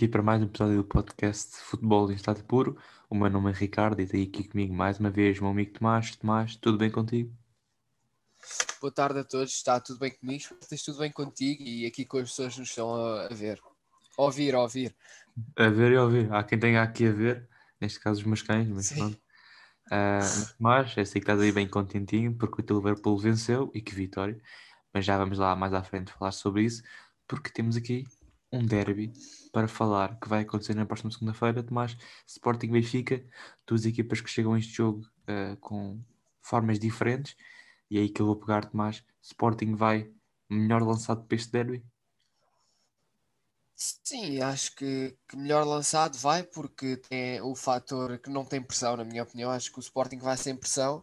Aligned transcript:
aqui 0.00 0.08
para 0.08 0.22
mais 0.22 0.40
um 0.40 0.46
episódio 0.46 0.78
do 0.78 0.84
podcast 0.84 1.58
Futebol 1.58 2.10
em 2.10 2.14
Estado 2.14 2.42
Puro. 2.44 2.74
O 3.10 3.14
meu 3.14 3.28
nome 3.28 3.50
é 3.50 3.54
Ricardo 3.54 4.00
e 4.00 4.06
tenho 4.06 4.26
aqui 4.26 4.44
comigo 4.44 4.72
mais 4.72 4.98
uma 4.98 5.10
vez 5.10 5.38
o 5.38 5.42
meu 5.42 5.50
amigo 5.50 5.78
Tomás. 5.78 6.16
Tomás, 6.16 6.56
tudo 6.56 6.78
bem 6.78 6.90
contigo? 6.90 7.30
Boa 8.80 8.90
tarde 8.90 9.18
a 9.18 9.24
todos, 9.24 9.52
está 9.52 9.78
tudo 9.78 9.98
bem 9.98 10.10
comigo? 10.10 10.42
Estás 10.58 10.82
tudo 10.82 11.00
bem 11.00 11.12
contigo 11.12 11.62
e 11.62 11.84
aqui 11.84 12.06
com 12.06 12.16
as 12.16 12.30
pessoas 12.30 12.56
nos 12.56 12.70
estão 12.70 12.94
a 12.94 13.28
ver. 13.28 13.60
A 14.16 14.22
ouvir, 14.22 14.54
a 14.54 14.62
ouvir. 14.62 14.96
A 15.54 15.68
ver 15.68 15.92
e 15.92 15.96
a 15.96 16.02
ouvir. 16.02 16.32
Há 16.32 16.44
quem 16.44 16.58
tenha 16.58 16.82
aqui 16.82 17.06
a 17.06 17.12
ver, 17.12 17.46
neste 17.78 18.00
caso 18.00 18.20
os 18.20 18.26
meus 18.26 18.40
cães, 18.40 18.68
mas 18.68 18.86
Sim. 18.86 18.94
pronto. 18.94 19.20
Uh, 19.88 20.54
mas 20.58 20.96
eu 20.96 21.04
sei 21.04 21.20
que 21.20 21.24
estás 21.24 21.38
aí 21.42 21.52
bem 21.52 21.68
contentinho 21.68 22.34
porque 22.34 22.62
o 22.62 22.76
Liverpool 22.78 23.18
venceu 23.18 23.70
e 23.74 23.82
que 23.82 23.94
vitória. 23.94 24.40
Mas 24.94 25.04
já 25.04 25.18
vamos 25.18 25.36
lá 25.36 25.54
mais 25.54 25.74
à 25.74 25.84
frente 25.84 26.10
falar 26.10 26.32
sobre 26.32 26.62
isso, 26.62 26.82
porque 27.28 27.50
temos 27.50 27.76
aqui 27.76 28.06
um 28.50 28.64
derby 28.64 29.12
para 29.52 29.68
falar 29.68 30.18
que 30.18 30.28
vai 30.28 30.42
acontecer 30.42 30.74
na 30.74 30.86
próxima 30.86 31.10
segunda-feira. 31.10 31.62
Tomás, 31.62 31.96
Sporting 32.26 32.68
Benfica, 32.68 33.24
duas 33.66 33.84
equipas 33.84 34.20
que 34.20 34.30
chegam 34.30 34.54
a 34.54 34.58
este 34.58 34.72
jogo 34.72 35.00
uh, 35.28 35.56
com 35.58 36.00
formas 36.40 36.78
diferentes. 36.78 37.36
E 37.90 37.98
é 37.98 38.02
aí 38.02 38.08
que 38.08 38.22
eu 38.22 38.26
vou 38.26 38.36
pegar, 38.36 38.64
Tomás. 38.64 39.04
Sporting 39.22 39.74
vai 39.74 40.10
melhor 40.48 40.82
lançado 40.82 41.24
para 41.24 41.36
este 41.36 41.50
derby? 41.50 41.84
Sim, 43.74 44.42
acho 44.42 44.76
que, 44.76 45.16
que, 45.26 45.36
melhor 45.36 45.64
lançado 45.64 46.18
vai 46.18 46.42
porque 46.42 46.98
tem 46.98 47.40
o 47.40 47.54
fator 47.54 48.18
que 48.18 48.28
não 48.28 48.44
tem 48.44 48.62
pressão, 48.62 48.96
na 48.96 49.04
minha 49.04 49.22
opinião. 49.22 49.50
Acho 49.50 49.72
que 49.72 49.78
o 49.78 49.80
Sporting 49.80 50.18
vai 50.18 50.36
sem 50.36 50.54
pressão 50.54 51.02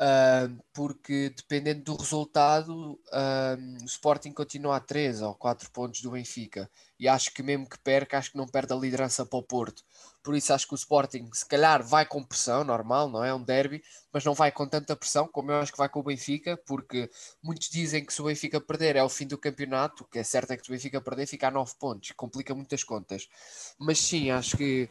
Uh, 0.00 0.58
porque 0.72 1.28
dependendo 1.36 1.82
do 1.84 1.94
resultado, 1.94 2.98
uh, 3.12 3.82
o 3.82 3.84
Sporting 3.84 4.32
continua 4.32 4.76
a 4.76 4.80
3 4.80 5.20
ou 5.20 5.34
4 5.34 5.70
pontos 5.70 6.00
do 6.00 6.12
Benfica. 6.12 6.70
E 7.00 7.08
acho 7.08 7.32
que 7.32 7.42
mesmo 7.42 7.68
que 7.68 7.78
perca, 7.78 8.18
acho 8.18 8.30
que 8.30 8.36
não 8.36 8.46
perde 8.46 8.72
a 8.72 8.76
liderança 8.76 9.26
para 9.26 9.38
o 9.38 9.42
Porto. 9.42 9.82
Por 10.22 10.36
isso 10.36 10.52
acho 10.52 10.68
que 10.68 10.74
o 10.74 10.76
Sporting 10.76 11.30
se 11.32 11.46
calhar 11.46 11.82
vai 11.82 12.04
com 12.04 12.22
pressão, 12.22 12.62
normal, 12.62 13.08
não 13.08 13.24
é? 13.24 13.34
Um 13.34 13.42
derby, 13.42 13.82
mas 14.12 14.22
não 14.22 14.34
vai 14.34 14.52
com 14.52 14.68
tanta 14.68 14.94
pressão 14.94 15.26
como 15.26 15.50
eu 15.50 15.56
acho 15.56 15.72
que 15.72 15.78
vai 15.78 15.88
com 15.88 16.00
o 16.00 16.02
Benfica, 16.02 16.58
porque 16.66 17.10
muitos 17.42 17.70
dizem 17.70 18.04
que 18.04 18.12
se 18.12 18.20
o 18.20 18.26
Benfica 18.26 18.60
perder 18.60 18.96
é 18.96 19.02
o 19.02 19.08
fim 19.08 19.26
do 19.26 19.38
campeonato, 19.38 20.04
o 20.04 20.06
que 20.06 20.18
é 20.18 20.22
certo 20.22 20.50
é 20.52 20.56
que 20.56 20.64
se 20.64 20.70
o 20.70 20.74
Benfica 20.74 21.00
perder 21.00 21.26
fica 21.26 21.48
a 21.48 21.50
9 21.50 21.72
pontos, 21.78 22.12
complica 22.12 22.54
muitas 22.54 22.84
contas. 22.84 23.26
Mas 23.78 23.98
sim, 23.98 24.30
acho 24.30 24.58
que, 24.58 24.88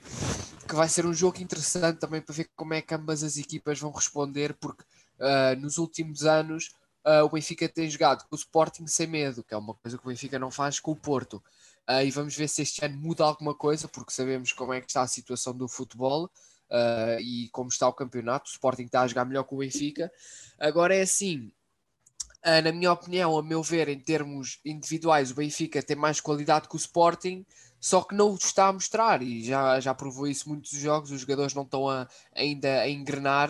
que 0.67 0.75
vai 0.75 0.89
ser 0.89 1.05
um 1.05 1.13
jogo 1.13 1.39
interessante 1.39 1.99
também 1.99 2.21
para 2.21 2.33
ver 2.33 2.49
como 2.55 2.73
é 2.73 2.81
que 2.81 2.95
ambas 2.95 3.23
as 3.23 3.37
equipas 3.37 3.79
vão 3.79 3.91
responder, 3.91 4.55
porque 4.59 4.83
Uh, 5.19 5.59
nos 5.59 5.77
últimos 5.77 6.23
anos, 6.23 6.71
uh, 7.05 7.25
o 7.25 7.29
Benfica 7.29 7.67
tem 7.67 7.89
jogado 7.89 8.23
com 8.23 8.35
o 8.35 8.39
Sporting 8.39 8.87
sem 8.87 9.05
medo, 9.05 9.43
que 9.43 9.53
é 9.53 9.57
uma 9.57 9.73
coisa 9.73 9.97
que 9.97 10.05
o 10.05 10.07
Benfica 10.07 10.39
não 10.39 10.49
faz 10.49 10.79
com 10.79 10.91
o 10.91 10.95
Porto. 10.95 11.43
Uh, 11.89 12.05
e 12.05 12.11
vamos 12.11 12.35
ver 12.35 12.47
se 12.47 12.61
este 12.61 12.85
ano 12.85 12.97
muda 12.97 13.23
alguma 13.23 13.55
coisa, 13.55 13.87
porque 13.87 14.11
sabemos 14.11 14.53
como 14.53 14.73
é 14.73 14.79
que 14.79 14.87
está 14.87 15.01
a 15.01 15.07
situação 15.07 15.55
do 15.55 15.67
futebol 15.67 16.29
e 17.19 17.49
como 17.51 17.69
está 17.69 17.87
o 17.87 17.93
campeonato. 17.93 18.47
O 18.47 18.53
Sporting 18.53 18.83
está 18.83 19.01
a 19.01 19.07
jogar 19.07 19.25
melhor 19.25 19.43
que 19.43 19.55
o 19.55 19.57
Benfica. 19.57 20.11
Agora 20.59 20.95
é 20.95 21.01
assim, 21.01 21.51
na 22.63 22.71
minha 22.71 22.91
opinião, 22.91 23.35
a 23.35 23.41
meu 23.41 23.63
ver, 23.63 23.89
em 23.89 23.99
termos 23.99 24.59
individuais, 24.63 25.31
o 25.31 25.33
Benfica 25.33 25.81
tem 25.81 25.95
mais 25.95 26.19
qualidade 26.21 26.69
que 26.69 26.75
o 26.75 26.77
Sporting, 26.77 27.43
só 27.79 28.01
que 28.03 28.13
não 28.13 28.33
o 28.33 28.35
está 28.35 28.67
a 28.67 28.73
mostrar 28.73 29.23
e 29.23 29.43
já, 29.43 29.79
já 29.79 29.95
provou 29.95 30.27
isso 30.27 30.47
muitos 30.47 30.69
jogos. 30.71 31.09
Os 31.09 31.21
jogadores 31.21 31.55
não 31.55 31.63
estão 31.63 31.89
a, 31.89 32.07
ainda 32.35 32.81
a 32.81 32.87
engrenar. 32.87 33.49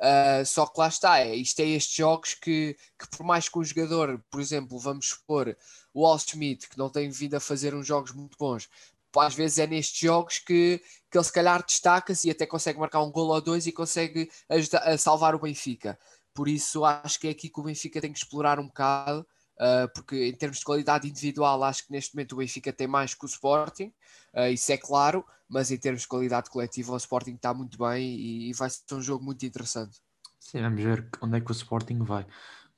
Uh, 0.00 0.46
só 0.46 0.64
que 0.64 0.78
lá 0.78 0.88
está, 0.88 1.18
é, 1.18 1.34
isto 1.34 1.58
é 1.60 1.64
estes 1.64 1.96
jogos 1.96 2.34
que, 2.34 2.76
que, 2.98 3.08
por 3.16 3.26
mais 3.26 3.48
que 3.48 3.58
o 3.58 3.64
jogador, 3.64 4.22
por 4.30 4.40
exemplo, 4.40 4.78
vamos 4.78 5.08
supor 5.08 5.56
o 5.92 6.02
Wall 6.02 6.16
Smith, 6.16 6.68
que 6.68 6.78
não 6.78 6.88
tem 6.88 7.10
vindo 7.10 7.34
a 7.34 7.40
fazer 7.40 7.74
uns 7.74 7.86
jogos 7.86 8.12
muito 8.12 8.38
bons, 8.38 8.68
às 9.16 9.34
vezes 9.34 9.58
é 9.58 9.66
nestes 9.66 9.98
jogos 9.98 10.38
que, 10.38 10.80
que 11.10 11.18
ele 11.18 11.24
se 11.24 11.32
calhar 11.32 11.64
destaca-se 11.64 12.28
e 12.28 12.30
até 12.30 12.46
consegue 12.46 12.78
marcar 12.78 13.02
um 13.02 13.10
gol 13.10 13.28
ou 13.28 13.40
dois 13.40 13.66
e 13.66 13.72
consegue 13.72 14.30
ajudar, 14.48 14.78
a 14.80 14.96
salvar 14.96 15.34
o 15.34 15.40
Benfica. 15.40 15.98
Por 16.32 16.46
isso 16.46 16.84
acho 16.84 17.18
que 17.18 17.26
é 17.26 17.30
aqui 17.30 17.48
que 17.48 17.58
o 17.58 17.64
Benfica 17.64 18.00
tem 18.00 18.12
que 18.12 18.18
explorar 18.18 18.60
um 18.60 18.66
bocado 18.66 19.26
Uh, 19.58 19.88
porque 19.92 20.28
em 20.28 20.32
termos 20.34 20.58
de 20.58 20.64
qualidade 20.64 21.08
individual 21.08 21.64
acho 21.64 21.84
que 21.84 21.90
neste 21.90 22.14
momento 22.14 22.32
o 22.32 22.36
Benfica 22.36 22.72
tem 22.72 22.86
mais 22.86 23.12
que 23.12 23.24
o 23.24 23.26
Sporting, 23.26 23.92
uh, 24.32 24.46
isso 24.52 24.70
é 24.70 24.76
claro, 24.76 25.26
mas 25.48 25.72
em 25.72 25.76
termos 25.76 26.02
de 26.02 26.08
qualidade 26.08 26.48
coletiva 26.48 26.92
o 26.92 26.96
Sporting 26.96 27.34
está 27.34 27.52
muito 27.52 27.76
bem 27.76 28.08
e, 28.08 28.50
e, 28.50 28.52
vai 28.52 28.70
ser 28.70 28.94
um 28.94 29.02
jogo 29.02 29.24
muito 29.24 29.44
interessante. 29.44 30.00
Sim, 30.38 30.62
vamos 30.62 30.80
ver 30.80 31.08
onde 31.20 31.38
é 31.38 31.40
que 31.40 31.50
o 31.50 31.52
Sporting 31.52 32.04
vai, 32.04 32.24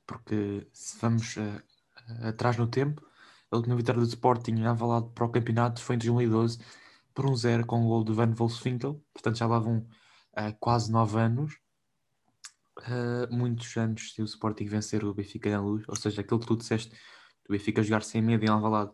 porque 0.07 0.67
se 0.73 0.97
vamos 0.97 1.37
uh, 1.37 1.61
atrás 2.27 2.57
no 2.57 2.65
tempo, 2.65 3.05
a 3.51 3.57
última 3.57 3.75
vitória 3.75 4.01
do 4.01 4.07
Sporting 4.07 4.63
avalado 4.63 5.11
para 5.11 5.25
o 5.25 5.29
campeonato 5.29 5.83
foi 5.83 5.97
em 5.97 5.99
2012 5.99 6.57
por 7.13 7.29
um 7.29 7.35
zero 7.35 7.63
com 7.63 7.85
o 7.85 7.87
gol 7.87 8.03
de 8.03 8.13
Van 8.13 8.33
Wolfswinkel, 8.33 8.99
portanto 9.13 9.37
já 9.37 9.45
lá 9.45 9.59
vão 9.59 9.85
quase 10.59 10.89
nove 10.91 11.19
anos 11.19 11.61
uh, 12.87 13.33
muitos 13.33 13.75
anos 13.77 14.13
se 14.13 14.21
o 14.21 14.25
Sporting 14.25 14.65
vencer 14.65 15.03
o 15.03 15.13
Benfica 15.13 15.49
na 15.49 15.61
luz, 15.61 15.83
ou 15.87 15.95
seja, 15.95 16.21
aquilo 16.21 16.39
que 16.39 16.47
tu 16.47 16.57
disseste 16.57 16.89
do 16.91 17.51
Benfica 17.51 17.83
jogar 17.83 18.03
sem 18.03 18.21
medo 18.21 18.43
em 18.43 18.49
Alvalade, 18.49 18.91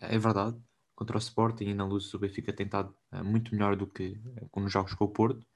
é 0.00 0.18
verdade, 0.18 0.56
contra 0.94 1.16
o 1.16 1.18
Sporting 1.18 1.64
e 1.64 1.74
na 1.74 1.84
luz 1.84 2.12
o 2.14 2.18
Benfica 2.18 2.52
tem 2.52 2.66
estado 2.66 2.94
uh, 3.12 3.24
muito 3.24 3.54
melhor 3.54 3.76
do 3.76 3.86
que 3.86 4.20
uh, 4.52 4.60
nos 4.60 4.72
jogos 4.72 4.94
com 4.94 5.04
o 5.04 5.08
Porto, 5.08 5.46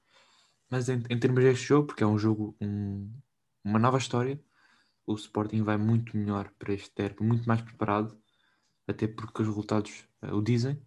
mas 0.69 0.89
em, 0.89 1.03
em 1.09 1.19
termos 1.19 1.43
deste 1.43 1.65
jogo, 1.65 1.87
porque 1.87 2.03
é 2.03 2.07
um 2.07 2.17
jogo, 2.17 2.55
um, 2.61 3.11
uma 3.63 3.79
nova 3.79 3.97
história, 3.97 4.41
o 5.05 5.15
Sporting 5.15 5.63
vai 5.63 5.77
muito 5.77 6.15
melhor 6.17 6.51
para 6.57 6.73
este 6.73 6.93
derby, 6.95 7.23
muito 7.23 7.45
mais 7.47 7.61
preparado, 7.61 8.17
até 8.87 9.07
porque 9.07 9.41
os 9.41 9.47
resultados 9.47 10.07
uh, 10.23 10.35
o 10.35 10.41
dizem. 10.41 10.81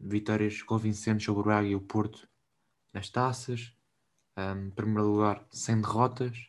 Vitórias 0.00 0.62
convincentes 0.62 1.26
sobre 1.26 1.42
o 1.42 1.44
Braga 1.44 1.68
e 1.68 1.74
o 1.74 1.80
Porto 1.82 2.26
nas 2.94 3.10
taças, 3.10 3.73
um, 4.36 4.70
primeiro 4.70 5.08
lugar, 5.10 5.44
sem 5.50 5.80
derrotas. 5.80 6.48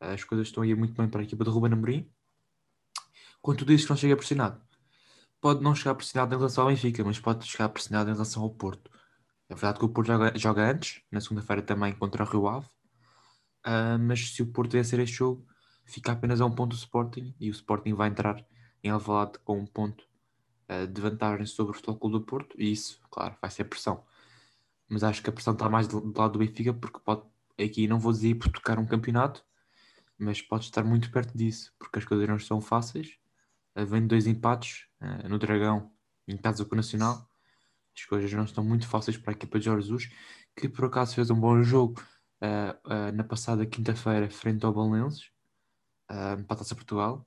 As 0.00 0.24
coisas 0.24 0.48
estão 0.48 0.62
a 0.62 0.66
ir 0.66 0.76
muito 0.76 0.94
bem 0.94 1.08
para 1.08 1.20
a 1.20 1.24
equipa 1.24 1.44
de 1.44 1.50
Ruben 1.50 1.72
Amorim. 1.72 2.10
Quando 3.42 3.58
tudo 3.58 3.72
isso 3.72 3.88
não 3.88 3.96
chega 3.96 4.16
pressionado. 4.16 4.60
Pode 5.40 5.62
não 5.62 5.74
chegar 5.74 5.94
pressionado 5.94 6.34
em 6.34 6.38
relação 6.38 6.64
ao 6.64 6.70
Benfica, 6.70 7.02
mas 7.04 7.18
pode 7.18 7.46
chegar 7.46 7.68
pressionado 7.70 8.10
em 8.10 8.12
relação 8.12 8.42
ao 8.42 8.50
Porto. 8.50 8.90
É 9.48 9.54
verdade 9.54 9.78
que 9.78 9.84
o 9.84 9.88
Porto 9.88 10.08
joga, 10.08 10.38
joga 10.38 10.70
antes, 10.70 11.02
na 11.10 11.20
segunda-feira 11.20 11.62
também 11.62 11.92
contra 11.94 12.22
o 12.22 12.26
Rio 12.26 12.48
Ave. 12.48 12.66
Uh, 13.66 13.98
mas 13.98 14.34
se 14.34 14.42
o 14.42 14.46
Porto 14.46 14.72
vencer 14.72 14.98
este 15.00 15.16
jogo, 15.16 15.46
fica 15.84 16.12
apenas 16.12 16.40
a 16.40 16.46
um 16.46 16.50
ponto 16.50 16.70
do 16.70 16.76
Sporting 16.76 17.34
e 17.38 17.50
o 17.50 17.52
Sporting 17.52 17.94
vai 17.94 18.08
entrar 18.08 18.44
em 18.82 18.90
Alvalade 18.90 19.38
com 19.40 19.58
um 19.58 19.66
ponto 19.66 20.04
uh, 20.70 20.86
de 20.86 21.00
vantagem 21.00 21.46
sobre 21.46 21.72
o 21.72 21.74
Futebol 21.74 22.10
do 22.10 22.20
Porto 22.20 22.54
e 22.58 22.72
isso, 22.72 23.00
claro, 23.10 23.36
vai 23.40 23.50
ser 23.50 23.64
pressão 23.64 24.02
mas 24.90 25.04
acho 25.04 25.22
que 25.22 25.30
a 25.30 25.32
pressão 25.32 25.52
está 25.54 25.68
mais 25.68 25.86
do, 25.86 26.00
do 26.00 26.18
lado 26.18 26.32
do 26.32 26.40
Benfica, 26.40 26.74
porque 26.74 26.98
pode, 26.98 27.22
aqui 27.58 27.86
não 27.86 28.00
vou 28.00 28.12
dizer 28.12 28.34
por 28.34 28.50
tocar 28.50 28.78
um 28.78 28.84
campeonato, 28.84 29.42
mas 30.18 30.42
pode 30.42 30.64
estar 30.64 30.82
muito 30.84 31.10
perto 31.12 31.36
disso, 31.38 31.72
porque 31.78 32.00
as 32.00 32.04
coisas 32.04 32.28
não 32.28 32.38
são 32.38 32.60
fáceis. 32.60 33.16
Uh, 33.76 33.86
vem 33.86 34.04
dois 34.04 34.26
empates 34.26 34.86
uh, 35.00 35.28
no 35.28 35.38
Dragão, 35.38 35.92
em 36.26 36.36
casa 36.36 36.64
com 36.64 36.74
o 36.74 36.76
Nacional. 36.76 37.24
As 37.96 38.04
coisas 38.04 38.32
não 38.32 38.44
estão 38.44 38.64
muito 38.64 38.86
fáceis 38.88 39.16
para 39.16 39.30
a 39.32 39.34
equipa 39.34 39.60
de 39.60 39.66
Jorge 39.66 39.86
Jesus, 39.86 40.10
que 40.56 40.68
por 40.68 40.86
acaso 40.86 41.14
fez 41.14 41.30
um 41.30 41.38
bom 41.38 41.62
jogo 41.62 42.02
uh, 42.42 43.12
na 43.14 43.22
passada 43.22 43.64
quinta-feira 43.64 44.28
frente 44.28 44.66
ao 44.66 44.74
Balenenses, 44.74 45.30
uh, 46.10 46.42
para 46.44 46.56
a 46.56 46.56
Taça 46.56 46.74
Portugal. 46.74 47.24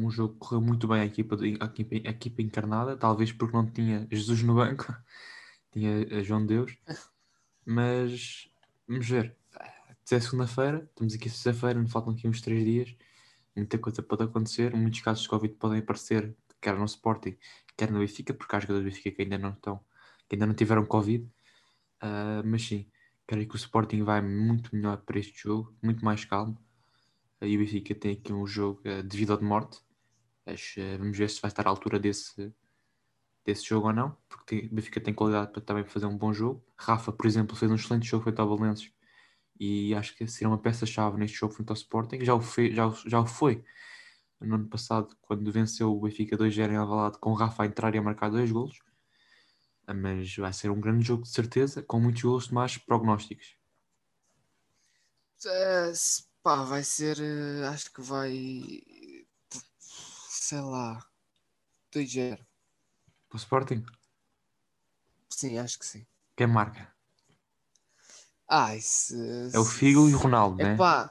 um 0.00 0.10
jogo 0.10 0.34
que 0.34 0.40
correu 0.40 0.62
muito 0.62 0.88
bem 0.88 1.02
a 1.02 1.04
equipa, 1.04 1.36
de, 1.36 1.54
equipa, 1.54 1.94
a 1.96 2.10
equipa 2.10 2.40
encarnada, 2.40 2.96
talvez 2.96 3.30
porque 3.30 3.54
não 3.54 3.70
tinha 3.70 4.08
Jesus 4.10 4.42
no 4.42 4.54
banco 4.54 4.86
tinha 5.72 6.06
a 6.18 6.22
João 6.22 6.44
Deus, 6.44 6.76
mas 7.64 8.48
vamos 8.86 9.08
ver. 9.08 9.36
Até 9.88 10.20
segunda-feira, 10.20 10.86
estamos 10.90 11.14
aqui 11.14 11.30
sexta-feira, 11.30 11.78
não 11.78 11.88
faltam 11.88 12.12
aqui 12.12 12.28
uns 12.28 12.40
três 12.40 12.64
dias, 12.64 12.94
muita 13.56 13.78
coisa 13.78 14.02
pode 14.02 14.24
acontecer, 14.24 14.74
muitos 14.74 15.00
casos 15.00 15.22
de 15.22 15.28
Covid 15.28 15.54
podem 15.54 15.78
aparecer, 15.78 16.36
quer 16.60 16.76
no 16.76 16.84
Sporting, 16.84 17.36
quer 17.76 17.90
no 17.90 18.00
Benfica, 18.00 18.34
porque 18.34 18.54
há 18.54 18.60
jogadores 18.60 18.84
do 18.84 18.90
Benfica 18.90 19.16
que 19.16 19.22
ainda 19.22 19.38
não 19.38 19.50
estão, 19.50 19.80
que 20.28 20.34
ainda 20.34 20.46
não 20.46 20.54
tiveram 20.54 20.84
Covid, 20.84 21.24
uh, 21.24 22.42
mas 22.44 22.62
sim, 22.62 22.90
creio 23.26 23.48
que 23.48 23.54
o 23.54 23.56
Sporting 23.56 24.02
vai 24.02 24.20
muito 24.20 24.74
melhor 24.74 24.98
para 24.98 25.18
este 25.18 25.42
jogo, 25.42 25.74
muito 25.82 26.04
mais 26.04 26.24
calmo, 26.24 26.58
uh, 27.40 27.46
e 27.46 27.56
o 27.56 27.60
Benfica 27.60 27.94
tem 27.94 28.12
aqui 28.12 28.32
um 28.32 28.46
jogo 28.46 28.82
uh, 28.84 29.02
de 29.02 29.16
vida 29.16 29.32
ou 29.32 29.38
de 29.38 29.44
morte, 29.44 29.80
mas, 30.44 30.74
vamos 30.98 31.16
ver 31.16 31.30
se 31.30 31.40
vai 31.40 31.48
estar 31.48 31.66
à 31.66 31.70
altura 31.70 32.00
desse, 32.00 32.52
desse 33.44 33.64
jogo 33.64 33.88
ou 33.88 33.92
não, 33.92 34.16
porque 34.28 34.68
o 34.70 34.74
Benfica 34.74 35.00
tem 35.00 35.12
qualidade 35.14 35.52
para 35.52 35.62
também 35.62 35.84
fazer 35.84 36.06
um 36.06 36.16
bom 36.16 36.32
jogo. 36.32 36.64
Rafa, 36.76 37.12
por 37.12 37.26
exemplo, 37.26 37.56
fez 37.56 37.70
um 37.70 37.74
excelente 37.74 38.06
jogo 38.06 38.24
frente 38.24 38.40
ao 38.40 38.48
Valências 38.48 38.92
e 39.58 39.94
acho 39.94 40.16
que 40.16 40.26
seria 40.26 40.48
uma 40.48 40.58
peça-chave 40.58 41.18
neste 41.18 41.38
jogo 41.38 41.54
frente 41.54 41.70
ao 41.70 41.76
Sporting. 41.76 42.24
Já 42.24 42.34
o, 42.34 42.40
fez, 42.40 42.74
já, 42.74 42.88
já 43.06 43.20
o 43.20 43.26
foi 43.26 43.64
no 44.40 44.56
ano 44.56 44.68
passado, 44.68 45.16
quando 45.22 45.52
venceu 45.52 45.94
o 45.94 46.00
Benfica 46.00 46.36
2-0 46.36 46.72
em 46.72 46.76
Alvalade, 46.76 47.18
com 47.18 47.30
o 47.30 47.34
Rafa 47.34 47.62
a 47.62 47.66
entrar 47.66 47.94
e 47.94 47.98
a 47.98 48.02
marcar 48.02 48.30
dois 48.30 48.50
golos. 48.50 48.80
Ah, 49.86 49.94
mas 49.94 50.36
vai 50.36 50.52
ser 50.52 50.70
um 50.70 50.80
grande 50.80 51.04
jogo 51.04 51.22
de 51.22 51.28
certeza, 51.28 51.82
com 51.82 52.00
muitos 52.00 52.22
golos 52.22 52.48
mais 52.48 52.76
prognósticos. 52.78 53.56
Uh, 55.44 55.92
pá, 56.42 56.62
vai 56.64 56.84
ser, 56.84 57.18
uh, 57.18 57.66
acho 57.68 57.92
que 57.92 58.00
vai, 58.00 58.32
sei 60.28 60.60
lá, 60.60 61.04
2-0. 61.92 62.44
Para 63.32 63.38
o 63.38 63.40
Sporting? 63.40 63.82
Sim, 65.30 65.58
acho 65.58 65.78
que 65.78 65.86
sim. 65.86 66.06
Quem 66.36 66.46
marca? 66.46 66.92
Ai, 68.46 68.78
se, 68.82 69.16
É 69.54 69.58
o 69.58 69.64
Figo 69.64 70.06
e 70.06 70.14
o 70.14 70.18
Ronaldo, 70.18 70.56
né? 70.56 70.74
Epá. 70.74 71.10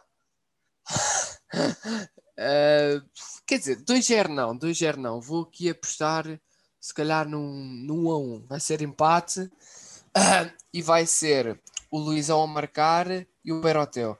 Uh, 2.37 3.01
quer 3.47 3.57
dizer, 3.57 3.77
2-0 3.77 4.27
não, 4.27 4.55
2-0 4.55 4.97
não. 4.97 5.19
Vou 5.19 5.45
aqui 5.45 5.67
apostar, 5.71 6.39
se 6.79 6.93
calhar, 6.93 7.27
num, 7.27 7.51
num 7.87 8.07
1 8.07 8.11
a 8.11 8.17
1. 8.19 8.45
Vai 8.45 8.59
ser 8.59 8.83
empate 8.83 9.39
uh, 9.41 10.53
e 10.71 10.79
vai 10.83 11.07
ser 11.07 11.59
o 11.89 11.97
Luizão 11.97 12.43
a 12.43 12.45
marcar 12.45 13.07
e 13.43 13.51
o 13.51 13.61
Berotel. 13.61 14.15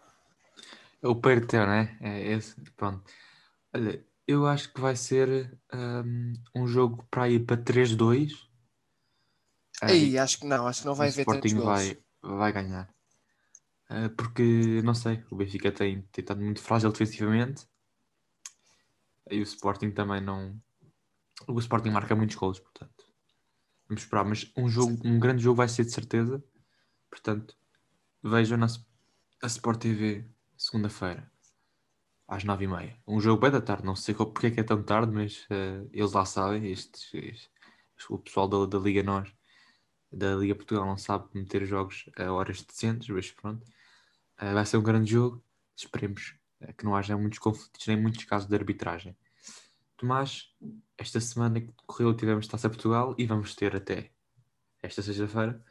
É 1.03 1.07
o 1.07 1.15
Perteu, 1.15 1.67
né? 1.67 1.95
É 2.01 2.31
esse. 2.31 2.59
Pronto. 2.75 3.03
Olha, 3.71 4.03
eu 4.27 4.45
acho 4.45 4.71
que 4.73 4.79
vai 4.79 4.95
ser 4.95 5.57
um, 5.73 6.33
um 6.55 6.67
jogo 6.67 7.05
para 7.09 7.29
ir 7.29 7.45
para 7.45 7.57
3-2. 7.57 8.31
Aí, 9.81 10.17
acho 10.17 10.39
que 10.39 10.45
não, 10.45 10.67
acho 10.67 10.81
que 10.81 10.87
não 10.87 10.95
vai 10.95 11.09
haver 11.09 11.21
Sporting 11.21 11.41
tantos 11.41 11.53
gols. 11.53 11.65
vai, 11.65 11.97
vai 12.21 12.53
ganhar. 12.53 12.93
Uh, 13.89 14.09
porque, 14.15 14.81
não 14.83 14.93
sei, 14.93 15.23
o 15.29 15.35
Benfica 15.35 15.71
tem, 15.71 16.01
tem 16.03 16.21
estado 16.21 16.41
muito 16.41 16.61
frágil 16.61 16.91
defensivamente. 16.91 17.67
E 19.29 19.39
o 19.39 19.43
Sporting 19.43 19.91
também 19.91 20.21
não. 20.21 20.59
O 21.47 21.59
Sporting 21.59 21.89
marca 21.89 22.15
muitos 22.15 22.35
gols, 22.35 22.59
portanto. 22.59 23.05
Vamos 23.87 24.03
esperar, 24.03 24.23
mas 24.23 24.51
um, 24.55 24.69
jogo, 24.69 24.97
um 25.03 25.19
grande 25.19 25.43
jogo 25.43 25.57
vai 25.57 25.67
ser 25.67 25.83
de 25.83 25.91
certeza. 25.91 26.43
Portanto, 27.09 27.57
vejam 28.23 28.57
na 28.57 28.67
a 29.43 29.47
Sport 29.47 29.81
TV 29.81 30.29
segunda-feira 30.55 31.31
às 32.31 32.45
nove 32.45 32.63
e 32.63 32.67
meia. 32.67 32.97
Um 33.05 33.19
jogo 33.19 33.41
bem 33.41 33.51
da 33.51 33.59
tarde, 33.59 33.85
não 33.85 33.93
sei 33.93 34.15
porque 34.15 34.47
é 34.47 34.51
que 34.51 34.61
é 34.61 34.63
tão 34.63 34.81
tarde, 34.81 35.11
mas 35.11 35.45
uh, 35.51 35.89
eles 35.91 36.13
lá 36.13 36.23
sabem, 36.23 36.71
estes, 36.71 37.13
estes, 37.13 37.49
o 38.09 38.17
pessoal 38.17 38.47
da, 38.47 38.65
da 38.65 38.79
Liga 38.79 39.03
Nós, 39.03 39.29
da 40.09 40.35
Liga 40.35 40.55
Portugal 40.55 40.85
não 40.85 40.97
sabe 40.97 41.27
meter 41.33 41.65
jogos 41.65 42.09
a 42.17 42.31
horas 42.31 42.61
decentes, 42.61 43.09
mas 43.09 43.29
pronto. 43.31 43.67
Uh, 44.41 44.53
vai 44.53 44.65
ser 44.65 44.77
um 44.77 44.81
grande 44.81 45.11
jogo, 45.11 45.43
esperemos 45.75 46.33
uh, 46.61 46.73
que 46.73 46.85
não 46.85 46.95
haja 46.95 47.17
muitos 47.17 47.37
conflitos 47.37 47.85
nem 47.85 48.01
muitos 48.01 48.23
casos 48.23 48.47
de 48.47 48.55
arbitragem. 48.55 49.13
Tomás, 49.97 50.55
esta 50.97 51.19
semana 51.19 51.59
que 51.59 51.73
correu 51.85 52.15
tivemos 52.15 52.47
Taça 52.47 52.69
Portugal 52.69 53.13
e 53.17 53.25
vamos 53.25 53.55
ter 53.55 53.75
até 53.75 54.09
esta 54.81 55.01
sexta-feira, 55.01 55.61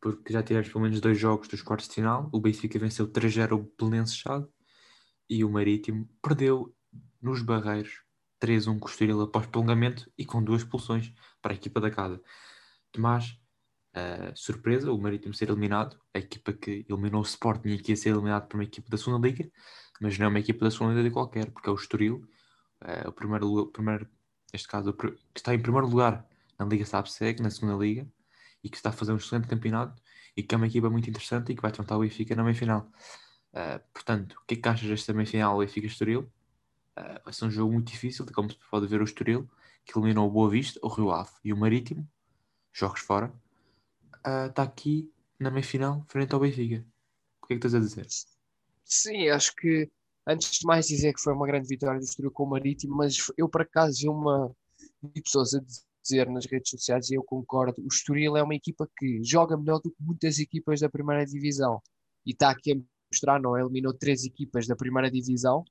porque 0.00 0.32
já 0.32 0.42
tivemos 0.42 0.70
pelo 0.70 0.82
menos 0.82 0.98
dois 0.98 1.18
jogos 1.18 1.46
dos 1.46 1.60
quartos 1.60 1.88
de 1.88 1.96
final. 1.96 2.30
O 2.32 2.40
Benfica 2.40 2.78
venceu 2.78 3.06
3-0 3.06 3.52
o 3.52 3.70
Belenenses 3.78 4.16
Chade 4.16 4.48
e 5.30 5.44
o 5.44 5.50
Marítimo 5.50 6.08
perdeu 6.20 6.74
nos 7.22 7.40
Barreiros 7.40 8.02
3-1 8.42 8.80
com 8.80 8.88
o 8.88 8.90
Estoril 8.90 9.20
após 9.20 9.46
prolongamento 9.46 10.10
e 10.18 10.26
com 10.26 10.42
duas 10.42 10.62
expulsões 10.62 11.12
para 11.40 11.52
a 11.52 11.54
equipa 11.54 11.80
da 11.80 11.88
casa. 11.88 12.20
Tomás, 12.90 13.38
uh, 13.94 14.34
surpresa, 14.34 14.90
o 14.90 14.98
Marítimo 14.98 15.32
ser 15.32 15.48
eliminado, 15.48 15.96
a 16.12 16.18
equipa 16.18 16.52
que 16.52 16.84
eliminou 16.88 17.20
o 17.20 17.24
Sporting 17.24 17.68
e 17.68 17.78
que 17.78 17.92
ia 17.92 17.96
ser 17.96 18.08
eliminado 18.08 18.48
por 18.48 18.56
uma 18.56 18.64
equipa 18.64 18.90
da 18.90 18.98
segunda 18.98 19.28
Liga, 19.28 19.48
mas 20.00 20.18
não 20.18 20.26
é 20.26 20.28
uma 20.28 20.40
equipa 20.40 20.64
da 20.64 20.70
segunda 20.70 21.00
Liga 21.00 21.12
qualquer, 21.12 21.50
porque 21.52 21.68
é 21.68 21.72
o 21.72 21.76
Estoril, 21.76 22.26
uh, 22.82 23.08
o 23.08 23.12
primeiro, 23.12 23.46
o 23.46 23.66
primeiro, 23.68 24.08
neste 24.52 24.66
caso, 24.66 24.92
que 24.92 25.16
está 25.36 25.54
em 25.54 25.60
primeiro 25.60 25.86
lugar 25.86 26.26
na 26.58 26.66
Liga 26.66 26.84
SAPSEG, 26.84 27.40
na 27.40 27.50
segunda 27.50 27.76
Liga, 27.76 28.10
e 28.64 28.68
que 28.68 28.76
está 28.76 28.88
a 28.88 28.92
fazer 28.92 29.12
um 29.12 29.16
excelente 29.16 29.46
campeonato 29.46 30.02
e 30.36 30.42
que 30.42 30.54
é 30.54 30.56
uma 30.56 30.66
equipa 30.66 30.90
muito 30.90 31.08
interessante 31.08 31.52
e 31.52 31.54
que 31.54 31.62
vai 31.62 31.70
tentar 31.70 31.96
o 31.96 32.00
Benfica 32.00 32.34
na 32.34 32.42
meia-final. 32.42 32.90
Uh, 33.52 33.80
portanto, 33.92 34.34
o 34.34 34.46
que 34.46 34.54
é 34.54 34.56
que 34.56 34.68
achas 34.68 34.88
desta 34.88 35.12
meia-final 35.12 35.58
Benfica 35.58 35.86
Estoril? 35.86 36.20
Uh, 36.96 37.22
vai 37.24 37.32
ser 37.32 37.44
um 37.44 37.50
jogo 37.50 37.72
muito 37.72 37.90
difícil, 37.90 38.24
como 38.32 38.50
se 38.50 38.58
pode 38.70 38.86
ver 38.86 39.00
o 39.00 39.04
Estoril, 39.04 39.48
que 39.84 39.98
eliminou 39.98 40.28
o 40.28 40.30
Boa 40.30 40.50
Vista, 40.50 40.78
o 40.82 40.88
Rio 40.88 41.10
Ave 41.10 41.30
e 41.44 41.52
o 41.52 41.56
Marítimo, 41.56 42.08
jogos 42.72 43.00
fora, 43.00 43.32
uh, 44.26 44.46
está 44.48 44.62
aqui 44.62 45.12
na 45.38 45.50
meia-final, 45.50 46.04
frente 46.08 46.34
ao 46.34 46.40
Benfica. 46.40 46.84
O 47.42 47.46
que 47.46 47.54
é 47.54 47.58
que 47.58 47.66
estás 47.66 47.74
a 47.74 47.80
dizer? 47.80 48.06
Sim, 48.84 49.28
acho 49.28 49.54
que 49.56 49.90
antes 50.26 50.58
de 50.58 50.66
mais 50.66 50.86
dizer 50.86 51.14
que 51.14 51.20
foi 51.20 51.32
uma 51.32 51.46
grande 51.46 51.68
vitória 51.68 51.98
do 51.98 52.04
Estoril 52.04 52.30
com 52.30 52.44
o 52.44 52.50
Marítimo, 52.50 52.96
mas 52.96 53.16
eu 53.36 53.48
por 53.48 53.62
acaso 53.62 54.00
vi 54.00 54.08
uma 54.08 54.54
vi 55.02 55.22
pessoas 55.22 55.54
a 55.54 55.60
dizer 56.02 56.28
nas 56.30 56.46
redes 56.46 56.70
sociais 56.70 57.10
e 57.10 57.14
eu 57.14 57.22
concordo, 57.22 57.80
o 57.82 57.88
Estoril 57.88 58.36
é 58.36 58.42
uma 58.42 58.54
equipa 58.54 58.88
que 58.96 59.22
joga 59.24 59.56
melhor 59.56 59.80
do 59.80 59.90
que 59.90 60.02
muitas 60.02 60.38
equipas 60.38 60.80
da 60.80 60.88
primeira 60.88 61.24
divisão 61.24 61.82
e 62.24 62.32
está 62.32 62.50
aqui 62.50 62.72
a 62.72 62.76
mostrar, 63.12 63.40
não 63.40 63.56
é? 63.56 63.60
eliminou 63.60 63.92
três 63.94 64.24
equipas 64.24 64.66
da 64.66 64.76
primeira 64.76 65.10
divisão. 65.10 65.64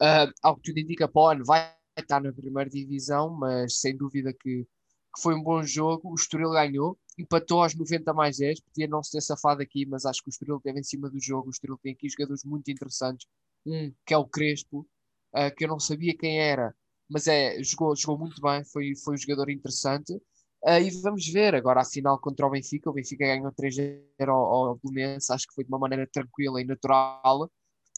Uh, 0.00 0.32
ao 0.42 0.56
que 0.56 0.62
tudo 0.62 0.78
indica 0.78 1.10
ano 1.14 1.44
vai 1.44 1.74
estar 1.98 2.22
na 2.22 2.32
primeira 2.32 2.70
divisão 2.70 3.28
mas 3.28 3.80
sem 3.80 3.94
dúvida 3.94 4.32
que, 4.32 4.64
que 4.64 5.22
foi 5.22 5.34
um 5.34 5.42
bom 5.42 5.62
jogo, 5.62 6.10
o 6.10 6.14
Estoril 6.14 6.50
ganhou 6.52 6.98
empatou 7.18 7.62
aos 7.62 7.74
90 7.74 8.14
mais 8.14 8.38
10 8.38 8.60
podia 8.60 8.88
não 8.88 9.02
se 9.02 9.10
ter 9.12 9.20
safado 9.20 9.60
aqui, 9.60 9.84
mas 9.84 10.06
acho 10.06 10.22
que 10.22 10.30
o 10.30 10.32
Estoril 10.32 10.56
esteve 10.56 10.80
em 10.80 10.82
cima 10.82 11.10
do 11.10 11.20
jogo, 11.20 11.48
o 11.48 11.50
Estoril 11.50 11.78
tem 11.82 11.92
aqui 11.92 12.08
jogadores 12.08 12.44
muito 12.44 12.70
interessantes, 12.70 13.26
um 13.66 13.92
que 14.06 14.14
é 14.14 14.16
o 14.16 14.26
Crespo 14.26 14.88
uh, 15.34 15.54
que 15.54 15.64
eu 15.64 15.68
não 15.68 15.78
sabia 15.78 16.16
quem 16.16 16.40
era 16.40 16.74
mas 17.10 17.26
é, 17.26 17.60
jogou, 17.62 17.94
jogou 17.96 18.18
muito 18.18 18.40
bem, 18.40 18.64
foi, 18.64 18.94
foi 18.94 19.14
um 19.14 19.18
jogador 19.18 19.50
interessante. 19.50 20.16
Uh, 20.62 20.78
e 20.78 20.90
vamos 21.00 21.26
ver 21.26 21.54
agora 21.54 21.80
a 21.80 21.84
final 21.84 22.18
contra 22.18 22.46
o 22.46 22.50
Benfica. 22.50 22.90
O 22.90 22.92
Benfica 22.92 23.24
ganhou 23.24 23.50
3-0 23.52 24.02
ao, 24.28 24.68
ao 24.68 24.80
Belenenses, 24.84 25.30
acho 25.30 25.46
que 25.48 25.54
foi 25.54 25.64
de 25.64 25.70
uma 25.70 25.78
maneira 25.78 26.06
tranquila 26.06 26.60
e 26.60 26.64
natural. 26.64 27.50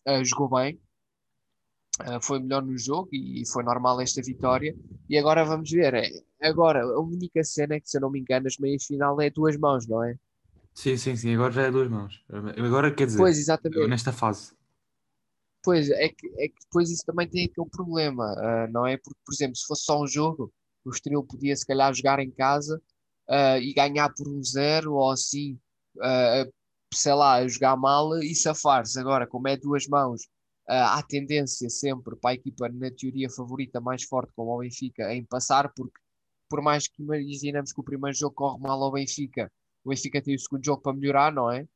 Uh, 0.09 0.25
jogou 0.25 0.49
bem, 0.49 0.81
uh, 2.01 2.21
foi 2.21 2.39
melhor 2.39 2.63
no 2.63 2.79
jogo 2.79 3.09
e, 3.13 3.43
e, 3.43 3.49
foi 3.49 3.65
normal 3.65 4.01
esta 4.01 4.23
vitória. 4.23 4.77
E 5.09 5.19
agora 5.19 5.45
vamos 5.45 5.71
ver. 5.71 5.95
É, 5.95 6.09
agora, 6.41 6.83
a 6.83 7.01
única 7.01 7.43
cena 7.43 7.75
é 7.75 7.81
que, 7.81 7.91
se 7.91 7.97
eu 7.97 8.01
não 8.01 8.11
me 8.11 8.21
engano, 8.21 8.47
as 8.47 8.57
meias 8.59 8.85
final 8.85 9.21
é 9.21 9.29
duas 9.29 9.57
mãos, 9.57 9.87
não 9.89 10.05
é? 10.05 10.17
Sim, 10.73 10.97
sim, 10.97 11.17
sim. 11.17 11.35
Agora 11.35 11.53
já 11.53 11.63
é 11.63 11.71
duas 11.71 11.89
mãos. 11.89 12.25
Agora 12.59 12.95
quer 12.95 13.07
dizer, 13.07 13.19
pois, 13.19 13.39
exatamente. 13.39 13.89
nesta 13.89 14.13
fase. 14.13 14.55
Pois, 15.65 15.91
é 15.91 16.09
que, 16.09 16.27
é 16.39 16.49
que 16.49 16.61
depois 16.61 16.91
isso 16.91 17.05
também 17.07 17.29
tem 17.29 17.45
aquele 17.45 17.69
problema, 17.71 18.33
uh, 18.33 18.73
não 18.73 18.87
é? 18.87 18.97
Porque, 18.97 19.21
por 19.25 19.33
exemplo, 19.33 19.57
se 19.57 19.67
fosse 19.67 19.85
só 19.85 20.01
um 20.01 20.07
jogo, 20.07 20.53
o 20.85 20.91
Estoril 20.91 21.25
podia 21.25 21.55
se 21.57 21.67
calhar 21.67 21.93
jogar 21.95 22.19
em 22.19 22.31
casa 22.31 22.81
uh, 23.29 23.59
e 23.59 23.73
ganhar 23.73 24.13
por 24.15 24.29
um 24.29 24.43
zero 24.43 24.95
ou 24.95 25.11
assim, 25.11 25.59
uh, 25.97 26.53
sei 26.93 27.15
lá, 27.15 27.47
jogar 27.47 27.77
mal 27.77 28.19
e 28.19 28.35
safar-se. 28.35 28.99
Agora, 28.99 29.27
como 29.27 29.49
é 29.49 29.57
duas 29.57 29.87
mãos, 29.87 30.23
há 30.69 31.03
tendência 31.03 31.69
sempre 31.69 32.17
para 32.17 32.31
a 32.31 32.35
equipa, 32.35 32.69
na 32.69 32.91
teoria 32.91 33.29
favorita, 33.29 33.81
mais 33.81 34.05
forte 34.05 34.33
como 34.35 34.55
o 34.55 34.59
Benfica, 34.59 35.13
em 35.13 35.25
passar, 35.25 35.73
porque 35.75 35.99
por 36.49 36.63
mais 36.63 36.87
que 36.87 37.03
imaginamos 37.03 37.73
que 37.73 37.81
o 37.81 37.85
primeiro 37.85 38.17
jogo 38.17 38.35
corre 38.35 38.61
mal 38.61 38.83
ao 38.83 38.93
Benfica, 38.93 39.51
o 39.85 39.89
Benfica 39.89 40.23
tem 40.23 40.35
o 40.35 40.39
segundo 40.39 40.65
jogo 40.65 40.83
para 40.83 40.93
melhorar, 40.93 41.33
não 41.33 41.51
é? 41.51 41.67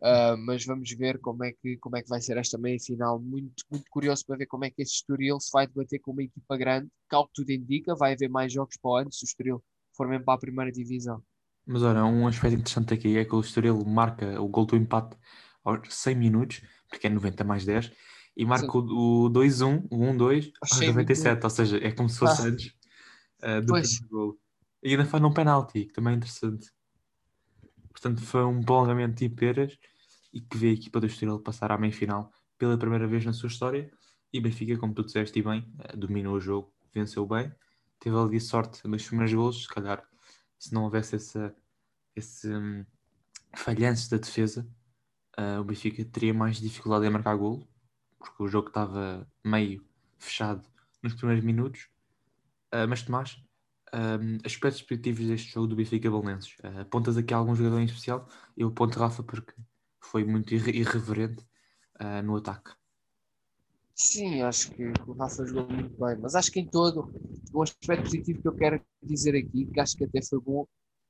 Uh, 0.00 0.36
mas 0.36 0.64
vamos 0.64 0.90
ver 0.90 1.18
como 1.20 1.42
é 1.42 1.52
que, 1.52 1.78
como 1.78 1.96
é 1.96 2.02
que 2.02 2.08
vai 2.08 2.20
ser 2.20 2.36
esta 2.36 2.58
meia 2.58 2.78
final. 2.78 3.18
Muito, 3.18 3.64
muito 3.70 3.86
curioso 3.90 4.24
para 4.26 4.36
ver 4.36 4.46
como 4.46 4.64
é 4.64 4.70
que 4.70 4.82
este 4.82 4.96
Estoril 4.96 5.40
se 5.40 5.50
vai 5.52 5.66
debater 5.66 5.98
com 6.00 6.12
uma 6.12 6.22
equipa 6.22 6.56
grande, 6.56 6.88
que 7.08 7.16
ao 7.16 7.26
que 7.26 7.32
tudo 7.34 7.50
indica, 7.50 7.94
vai 7.94 8.12
haver 8.12 8.28
mais 8.28 8.52
jogos 8.52 8.76
para 8.76 8.90
o 8.90 8.96
ano 8.96 9.12
se 9.12 9.24
o 9.24 9.26
Estoril 9.26 9.62
for 9.96 10.06
mesmo 10.06 10.24
para 10.24 10.34
a 10.34 10.38
primeira 10.38 10.70
divisão. 10.70 11.22
Mas 11.66 11.82
olha, 11.82 12.04
um 12.04 12.28
aspecto 12.28 12.58
interessante 12.58 12.94
aqui 12.94 13.16
é 13.16 13.24
que 13.24 13.34
o 13.34 13.40
Estoril 13.40 13.84
marca 13.84 14.40
o 14.40 14.48
gol 14.48 14.66
do 14.66 14.76
empate 14.76 15.16
aos 15.64 15.92
100 15.92 16.14
minutos, 16.14 16.62
porque 16.88 17.06
é 17.06 17.10
90 17.10 17.42
mais 17.42 17.64
10, 17.64 17.90
e 18.36 18.44
marca 18.44 18.70
Sim. 18.70 18.78
o 18.78 19.30
2-1, 19.30 19.86
o 19.90 19.98
1-2 19.98 20.52
aos 20.60 20.80
97, 20.80 21.42
ou 21.42 21.50
seja, 21.50 21.78
é 21.78 21.90
como 21.90 22.08
se 22.08 22.18
fosse 22.18 22.42
ah. 22.42 22.44
antes 22.44 22.66
uh, 23.42 23.60
do 23.62 23.72
primeiro 23.72 24.08
gol. 24.08 24.38
E 24.82 24.90
ainda 24.90 25.06
faz 25.06 25.22
num 25.22 25.32
penalti, 25.32 25.86
que 25.86 25.92
também 25.92 26.14
é 26.14 26.16
interessante. 26.16 26.70
Portanto, 27.96 28.20
foi 28.20 28.44
um 28.44 28.62
prolongamento 28.62 29.14
de 29.14 29.28
peras 29.30 29.74
e 30.30 30.42
que 30.42 30.58
vê 30.58 30.68
a 30.68 30.72
equipa 30.72 31.00
do 31.00 31.06
Estoril 31.06 31.40
passar 31.40 31.72
à 31.72 31.78
meia-final 31.78 32.30
pela 32.58 32.76
primeira 32.76 33.06
vez 33.06 33.24
na 33.24 33.32
sua 33.32 33.46
história. 33.46 33.90
E 34.30 34.38
Benfica, 34.38 34.76
como 34.76 34.92
tu 34.92 35.02
disseste 35.02 35.40
bem, 35.42 35.66
eh, 35.78 35.96
dominou 35.96 36.34
o 36.34 36.40
jogo, 36.40 36.70
venceu 36.92 37.26
bem, 37.26 37.50
teve 37.98 38.14
ali 38.14 38.38
sorte 38.38 38.86
nos 38.86 39.06
primeiros 39.06 39.32
golos. 39.32 39.62
Se 39.62 39.68
calhar, 39.68 40.06
se 40.58 40.74
não 40.74 40.84
houvesse 40.84 41.16
essa, 41.16 41.56
esse 42.14 42.54
um, 42.54 42.84
falhanço 43.54 44.10
da 44.10 44.18
defesa, 44.18 44.68
uh, 45.38 45.60
o 45.60 45.64
Benfica 45.64 46.04
teria 46.04 46.34
mais 46.34 46.58
dificuldade 46.58 47.06
em 47.06 47.10
marcar 47.10 47.34
golo, 47.34 47.66
porque 48.18 48.42
o 48.42 48.46
jogo 48.48 48.68
estava 48.68 49.26
meio 49.42 49.82
fechado 50.18 50.68
nos 51.02 51.14
primeiros 51.14 51.42
minutos. 51.42 51.88
Uh, 52.74 52.86
mas 52.86 53.02
Tomás, 53.02 53.42
um, 53.96 54.38
aspectos 54.44 54.82
positivos 54.82 55.26
deste 55.26 55.52
jogo 55.52 55.66
do 55.66 55.76
Benfica 55.76 56.10
Belenenses. 56.10 56.54
Uh, 56.62 56.80
apontas 56.80 57.16
aqui 57.16 57.32
algum 57.32 57.54
jogador 57.54 57.80
em 57.80 57.86
especial? 57.86 58.28
Eu 58.56 58.68
aponto 58.68 58.98
Rafa 58.98 59.22
porque 59.22 59.54
foi 60.00 60.24
muito 60.24 60.54
irre 60.54 60.72
irreverente 60.72 61.42
uh, 62.00 62.22
no 62.22 62.36
ataque. 62.36 62.72
Sim, 63.94 64.42
acho 64.42 64.70
que 64.72 64.84
o 65.06 65.12
Rafa 65.14 65.46
jogou 65.46 65.68
muito 65.70 65.98
bem, 65.98 66.16
mas 66.20 66.34
acho 66.34 66.52
que 66.52 66.60
em 66.60 66.66
todo 66.66 67.10
o 67.52 67.62
aspecto 67.62 68.04
positivo 68.04 68.42
que 68.42 68.48
eu 68.48 68.54
quero 68.54 68.80
dizer 69.02 69.34
aqui, 69.34 69.64
que 69.64 69.80
acho 69.80 69.96
que 69.96 70.04
até 70.04 70.20
foi 70.20 70.38
bom, 70.38 70.66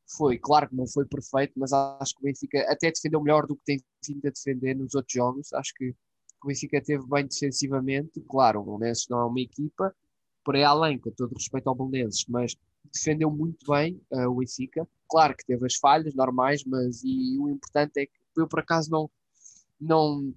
foi, 0.09 0.39
claro 0.39 0.69
que 0.69 0.77
não 0.77 0.87
foi 0.87 1.05
perfeito, 1.05 1.55
mas 1.57 1.73
acho 1.73 2.15
que 2.15 2.21
o 2.21 2.25
Benfica 2.25 2.61
até 2.71 2.93
defendeu 2.93 3.21
melhor 3.21 3.45
do 3.45 3.57
que 3.57 3.65
tem 3.65 3.83
vindo 4.07 4.25
a 4.25 4.31
defender 4.31 4.77
nos 4.77 4.95
outros 4.95 5.13
jogos. 5.13 5.53
Acho 5.53 5.75
que 5.75 5.89
o 6.45 6.47
Benfica 6.47 6.81
teve 6.81 7.05
bem 7.09 7.27
defensivamente. 7.27 8.21
Claro, 8.21 8.61
o 8.61 8.65
Belenenses 8.65 9.09
não 9.09 9.19
é 9.19 9.25
uma 9.25 9.41
equipa, 9.41 9.93
por 10.45 10.55
aí 10.55 10.63
além, 10.63 10.97
com 10.97 11.11
todo 11.11 11.35
respeito 11.35 11.69
ao 11.69 11.75
Belenenses, 11.75 12.25
mas 12.29 12.55
defendeu 12.93 13.31
muito 13.31 13.71
bem 13.71 14.01
uh, 14.13 14.29
o 14.29 14.37
Benfica. 14.37 14.87
Claro 15.09 15.37
que 15.37 15.45
teve 15.45 15.65
as 15.67 15.77
falhas 15.77 16.15
normais, 16.15 16.65
mas 16.65 17.03
e 17.05 17.39
o 17.39 17.49
importante 17.49 18.01
é 18.01 18.07
que 18.07 18.13
eu 18.37 18.49
por 18.49 18.61
acaso 18.61 18.91
não, 18.91 19.11
não 19.81 20.35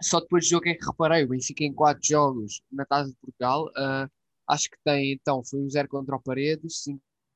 só 0.00 0.20
depois 0.20 0.44
do 0.44 0.50
jogo 0.50 0.68
é 0.68 0.74
que 0.74 0.84
reparei, 0.84 1.24
o 1.24 1.28
Benfica 1.28 1.64
em 1.64 1.72
quatro 1.72 2.06
jogos 2.06 2.62
na 2.70 2.84
Taça 2.84 3.10
de 3.10 3.16
Portugal, 3.16 3.66
uh, 3.66 4.10
acho 4.46 4.70
que 4.70 4.76
tem 4.84 5.12
então, 5.12 5.42
foi 5.44 5.60
um 5.60 5.68
0 5.68 5.88
contra 5.88 6.16
o 6.16 6.22
Paredes, 6.22 6.84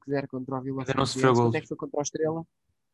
5-0 0.08 0.26
contra 0.28 0.58
o 0.58 0.60
Vila 0.60 0.84
Franca, 0.84 1.56
é 1.56 1.60
que 1.60 1.68
foi 1.68 1.76
contra 1.76 1.98
o 1.98 2.02
Estrela? 2.02 2.46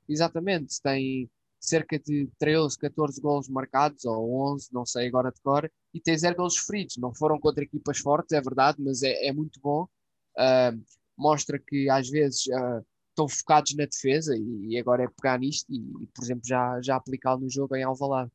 Exatamente, 0.08 0.80
tem 0.80 1.28
cerca 1.58 1.98
de 1.98 2.28
13, 2.38 2.78
14 2.78 3.20
golos 3.20 3.48
marcados, 3.48 4.04
ou 4.04 4.52
11, 4.52 4.68
não 4.72 4.86
sei 4.86 5.08
agora 5.08 5.32
de 5.32 5.40
cor, 5.40 5.70
e 5.92 6.00
tem 6.00 6.16
0 6.16 6.36
golos 6.36 6.56
feridos, 6.58 6.96
não 6.96 7.12
foram 7.12 7.40
contra 7.40 7.64
equipas 7.64 7.98
fortes, 7.98 8.32
é 8.32 8.40
verdade, 8.40 8.80
mas 8.80 9.02
é, 9.02 9.26
é 9.26 9.32
muito 9.32 9.60
bom, 9.60 9.82
uh, 9.82 10.84
mostra 11.16 11.58
que 11.58 11.88
às 11.88 12.08
vezes 12.08 12.46
uh, 12.46 12.84
estão 13.10 13.28
focados 13.28 13.74
na 13.74 13.86
defesa, 13.86 14.36
e, 14.36 14.72
e, 14.72 14.78
agora 14.78 15.04
é 15.04 15.08
pegar 15.08 15.38
nisto 15.38 15.72
e, 15.72 16.06
por 16.14 16.22
exemplo, 16.22 16.42
já, 16.44 16.80
já 16.82 16.96
aplicá-lo 16.96 17.40
no 17.40 17.50
jogo 17.50 17.74
em 17.74 17.82
Alvalade. 17.82 18.30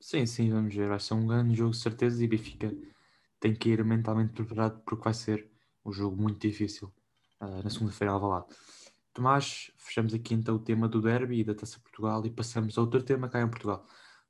Sim, 0.00 0.24
sim, 0.26 0.50
vamos 0.50 0.74
ver. 0.74 0.88
Vai 0.88 1.00
ser 1.00 1.14
um 1.14 1.26
grande 1.26 1.54
jogo, 1.54 1.74
certeza. 1.74 2.24
E 2.24 2.28
Benfica 2.28 2.74
tem 3.38 3.54
que 3.54 3.68
ir 3.68 3.84
mentalmente 3.84 4.32
preparado 4.32 4.80
porque 4.84 5.04
vai 5.04 5.14
ser 5.14 5.50
um 5.84 5.92
jogo 5.92 6.16
muito 6.16 6.40
difícil 6.40 6.92
uh, 7.40 7.62
na 7.62 7.70
segunda-feira 7.70 8.12
Alvalade. 8.12 8.46
Tomás, 9.12 9.72
fechamos 9.76 10.14
aqui 10.14 10.34
então 10.34 10.54
o 10.54 10.58
tema 10.60 10.88
do 10.88 11.02
derby 11.02 11.40
e 11.40 11.44
da 11.44 11.54
Taça 11.54 11.80
Portugal 11.80 12.24
e 12.24 12.30
passamos 12.30 12.78
a 12.78 12.80
outro 12.80 13.02
tema 13.02 13.28
cá 13.28 13.42
em 13.42 13.48
Portugal. 13.48 13.84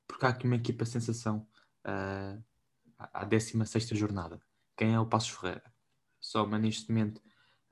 Porque 0.07 0.25
há 0.25 0.31
aqui 0.31 0.47
uma 0.47 0.57
equipa 0.57 0.85
sensação 0.85 1.47
uh, 1.87 2.43
à 2.97 3.25
16 3.25 3.89
jornada. 3.91 4.41
Quem 4.77 4.95
é 4.95 5.01
o 5.01 5.07
Passos 5.07 5.31
Ferreira? 5.31 5.63
Soma 6.21 6.59
neste 6.59 6.91
momento 6.91 7.21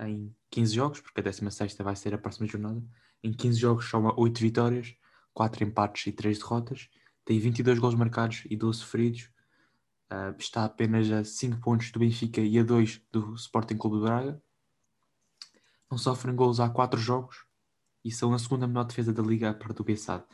em 0.00 0.34
15 0.50 0.74
jogos, 0.74 1.00
porque 1.00 1.20
a 1.20 1.24
16 1.24 1.76
vai 1.78 1.96
ser 1.96 2.14
a 2.14 2.18
próxima 2.18 2.46
jornada. 2.46 2.82
Em 3.22 3.32
15 3.32 3.58
jogos 3.58 3.84
soma 3.86 4.14
8 4.18 4.40
vitórias, 4.40 4.94
4 5.32 5.64
empates 5.64 6.06
e 6.06 6.12
3 6.12 6.38
derrotas 6.38 6.88
tem 7.26 7.40
22 7.40 7.80
gols 7.80 7.96
marcados 7.96 8.44
e 8.48 8.56
12 8.56 8.84
feridos. 8.84 9.30
Uh, 10.10 10.34
está 10.38 10.64
apenas 10.64 11.10
a 11.10 11.24
5 11.24 11.60
pontos 11.60 11.90
do 11.90 11.98
Benfica 11.98 12.40
e 12.40 12.56
a 12.56 12.62
2 12.62 13.02
do 13.10 13.34
Sporting 13.34 13.76
Clube 13.76 13.96
de 13.96 14.04
Braga. 14.04 14.42
Não 15.90 15.98
sofrem 15.98 16.36
gols 16.36 16.60
há 16.60 16.70
4 16.70 16.98
jogos 17.00 17.44
e 18.04 18.12
são 18.12 18.32
a 18.32 18.38
segunda 18.38 18.68
melhor 18.68 18.84
defesa 18.84 19.12
da 19.12 19.22
Liga 19.24 19.50
a 19.50 19.54
par 19.54 19.72
do 19.72 19.82
Bessade. 19.82 20.24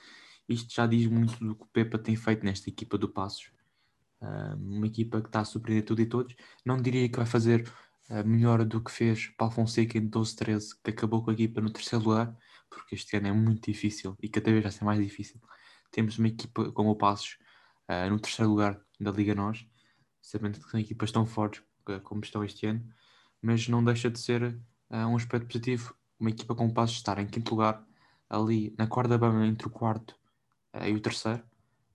Isto 0.47 0.75
já 0.75 0.87
diz 0.87 1.07
muito 1.07 1.43
do 1.43 1.57
que 1.57 1.63
o 1.63 1.69
Pepa 1.69 1.99
tem 1.99 2.15
feito 2.15 2.45
nesta 2.45 2.69
equipa 2.69 2.99
do 2.99 3.09
Passos. 3.09 3.51
Uh, 4.21 4.55
uma 4.57 4.87
equipa 4.87 5.23
que 5.23 5.29
está 5.29 5.41
a 5.41 5.45
surpreender 5.47 5.87
tudo 5.87 6.03
e 6.03 6.07
todos. 6.07 6.37
Não 6.63 6.77
diria 6.77 7.09
que 7.09 7.17
vai 7.17 7.27
fazer 7.27 7.67
melhor 8.25 8.65
do 8.65 8.83
que 8.83 8.91
fez 8.91 9.29
Paulo 9.39 9.55
Fonseca 9.55 9.97
em 9.99 10.09
12-13, 10.09 10.77
que 10.83 10.91
acabou 10.91 11.23
com 11.23 11.31
a 11.31 11.35
equipa 11.35 11.61
no 11.61 11.71
terceiro 11.71 12.05
lugar, 12.05 12.37
porque 12.69 12.95
este 12.95 13.17
ano 13.17 13.29
é 13.29 13.33
muito 13.33 13.71
difícil 13.71 14.17
e 14.23 14.29
cada 14.29 14.51
vez 14.51 14.63
vai 14.63 14.73
ser 14.73 14.85
mais 14.85 15.01
difícil 15.01 15.41
temos 15.93 16.19
uma 16.19 16.27
equipa 16.27 16.73
como 16.73 16.91
o 16.91 16.97
Passos 16.97 17.39
uh, 17.89 18.11
no 18.11 18.19
terceiro 18.19 18.51
lugar 18.51 18.81
da 18.99 19.13
Liga 19.13 19.35
Nós, 19.35 19.65
sabendo 20.21 20.59
que 20.59 20.69
são 20.69 20.81
equipas 20.81 21.13
tão 21.13 21.25
fortes 21.27 21.63
uh, 21.89 22.01
como 22.01 22.23
estão 22.25 22.43
este 22.43 22.67
ano, 22.67 22.83
mas 23.41 23.69
não 23.69 23.85
deixa 23.85 24.11
de 24.11 24.19
ser 24.19 24.43
uh, 24.91 24.97
um 24.97 25.17
aspecto 25.17 25.47
positivo. 25.47 25.95
Uma 26.19 26.31
equipa 26.31 26.55
como 26.55 26.71
o 26.71 26.75
Passos 26.75 26.97
estar 26.97 27.19
em 27.19 27.27
quinto 27.27 27.51
lugar, 27.51 27.85
ali 28.29 28.75
na 28.79 28.87
corda 28.87 29.19
bamba 29.19 29.47
entre 29.47 29.69
o 29.69 29.71
quarto 29.71 30.17
e 30.87 30.93
o 30.95 31.01
terceiro, 31.01 31.43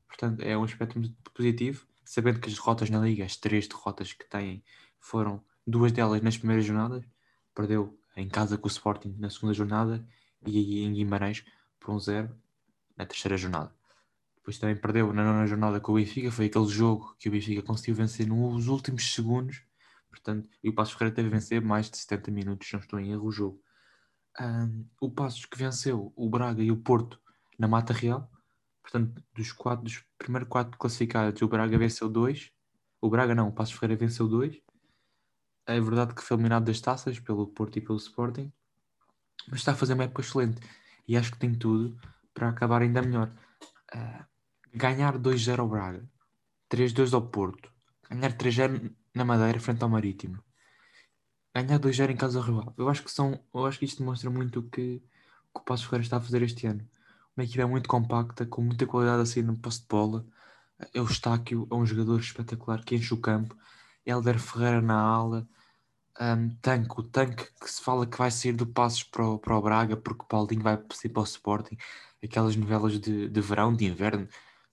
portanto 0.08 0.42
é 0.42 0.56
um 0.56 0.64
aspecto 0.64 1.02
positivo, 1.34 1.88
sabendo 2.06 2.40
que 2.40 2.48
as 2.48 2.54
derrotas 2.54 2.92
na 2.92 3.00
Liga, 3.00 3.26
as 3.26 3.38
três 3.38 3.68
derrotas 3.68 4.14
que 4.14 4.30
têm, 4.30 4.64
foram 5.00 5.44
duas 5.68 5.92
delas 5.92 6.22
nas 6.22 6.38
primeiras 6.38 6.66
jornadas, 6.66 7.04
perdeu 7.54 8.00
em 8.16 8.30
casa 8.30 8.58
com 8.58 8.68
o 8.68 8.72
Sporting 8.72 9.16
na 9.20 9.30
segunda 9.30 9.54
jornada 9.54 10.08
e 10.46 10.84
em 10.84 10.94
Guimarães 10.94 11.44
por 11.80 11.94
um 11.94 12.00
zero 12.00 12.34
na 12.96 13.06
terceira 13.06 13.38
jornada. 13.38 13.76
Depois 14.38 14.58
também 14.58 14.78
perdeu 14.78 15.12
na 15.12 15.26
nona 15.26 15.46
jornada 15.46 15.80
com 15.82 15.92
o 15.92 15.96
Benfica. 15.96 16.32
Foi 16.32 16.46
aquele 16.46 16.68
jogo 16.68 17.14
que 17.20 17.28
o 17.28 17.32
Benfica 17.32 17.62
conseguiu 17.62 17.96
vencer 17.96 18.26
nos 18.26 18.70
últimos 18.70 19.14
segundos. 19.14 19.62
Portanto, 20.10 20.50
e 20.64 20.70
o 20.70 20.74
Passos 20.74 20.94
Ferreira 20.94 21.16
teve 21.16 21.28
a 21.28 21.32
vencer 21.32 21.62
mais 21.62 21.90
de 21.90 21.98
70 21.98 22.32
minutos, 22.32 22.72
não 22.72 22.80
estou 22.80 22.98
em 22.98 23.12
erro, 23.12 23.26
o 23.26 23.32
jogo. 23.32 23.62
Um, 24.40 24.86
o 25.02 25.12
Passos 25.12 25.46
que 25.46 25.58
venceu 25.58 26.14
o 26.16 26.30
Braga 26.30 26.64
e 26.64 26.72
o 26.72 26.78
Porto 26.78 27.20
na 27.60 27.68
Mata 27.68 27.92
Real. 27.92 28.32
Portanto, 28.82 29.22
dos, 29.36 29.52
quatro, 29.52 29.84
dos 29.84 30.02
primeiros 30.18 30.48
quatro 30.48 30.78
classificados, 30.78 31.42
o 31.42 31.48
Braga 31.48 31.78
venceu 31.78 32.08
dois. 32.08 32.50
O 33.02 33.10
Braga 33.10 33.36
não, 33.36 33.50
o 33.50 33.52
Passos 33.52 33.76
Ferreira 33.76 34.00
venceu 34.00 34.30
dois. 34.30 34.62
É 35.68 35.80
verdade 35.82 36.16
que 36.16 36.24
foi 36.24 36.36
eliminado 36.36 36.66
das 36.66 36.80
taças 36.80 37.20
pelo 37.20 37.48
Porto 37.48 37.78
e 37.78 37.82
pelo 37.82 37.98
Sporting. 37.98 38.52
Mas 39.50 39.60
está 39.60 39.74
a 39.74 39.76
fazer 39.76 39.94
uma 39.94 40.06
época 40.06 40.22
excelente. 40.22 40.60
E 41.08 41.18
acho 41.18 41.32
que 41.32 41.38
tem 41.38 41.54
tudo 41.54 42.00
para 42.34 42.50
acabar 42.50 42.82
ainda 42.82 43.02
melhor. 43.02 43.32
Uh, 43.94 44.26
ganhar 44.74 45.18
2-0 45.18 45.60
ao 45.60 45.68
Braga, 45.68 46.08
3-2 46.70 47.14
ao 47.14 47.22
Porto, 47.22 47.72
ganhar 48.10 48.34
3-0 48.38 48.94
na 49.14 49.26
Madeira 49.26 49.60
frente 49.60 49.82
ao 49.82 49.90
Marítimo, 49.90 50.44
ganhar 51.54 51.80
2-0 51.80 52.12
em 52.12 52.16
casa 52.16 52.42
Rio 52.42 52.74
Eu 52.78 52.88
acho 52.90 53.04
que 53.04 53.12
são, 53.12 53.40
eu 53.54 53.66
acho 53.66 53.80
que 53.80 53.86
isto 53.86 54.00
demonstra 54.00 54.30
muito 54.30 54.60
o 54.60 54.64
que, 54.64 55.00
que 55.00 55.04
o 55.54 55.62
Passos 55.62 55.86
Ferreira 55.86 56.04
está 56.04 56.18
a 56.18 56.22
fazer 56.22 56.42
este 56.44 56.68
ano. 56.68 56.88
Uma 57.36 57.44
equipa 57.44 57.68
muito 57.68 57.90
compacta, 57.90 58.46
com 58.46 58.62
muita 58.62 58.86
qualidade 58.86 59.40
a 59.40 59.44
no 59.44 59.58
posse 59.58 59.82
de 59.82 59.88
bola. 59.88 60.26
Eustáquio 60.94 61.68
é 61.72 61.76
um 61.76 61.86
jogador 61.86 62.20
espetacular 62.20 62.84
que 62.84 62.96
enche 62.96 63.14
o 63.14 63.22
campo. 63.22 63.56
Helder 64.06 64.40
Ferreira 64.40 64.82
na 64.82 65.00
ala. 65.00 65.48
Um, 66.20 66.50
tanque, 66.62 67.00
o 67.00 67.04
tanque 67.04 67.46
que 67.62 67.70
se 67.70 67.82
fala 67.82 68.08
que 68.08 68.18
vai 68.18 68.32
sair 68.32 68.54
do 68.54 68.66
Passos 68.66 69.04
para 69.04 69.24
o, 69.28 69.38
para 69.38 69.56
o 69.56 69.62
Braga 69.62 69.96
porque 69.96 70.24
o 70.24 70.26
Paulinho 70.26 70.64
vai 70.64 70.76
sair 70.94 71.12
para 71.12 71.22
o 71.22 71.24
Sporting. 71.26 71.78
Aquelas 72.24 72.56
novelas 72.56 73.00
de, 73.00 73.30
de 73.30 73.42
verão, 73.42 73.76
de 73.76 73.86
inverno, 73.86 74.28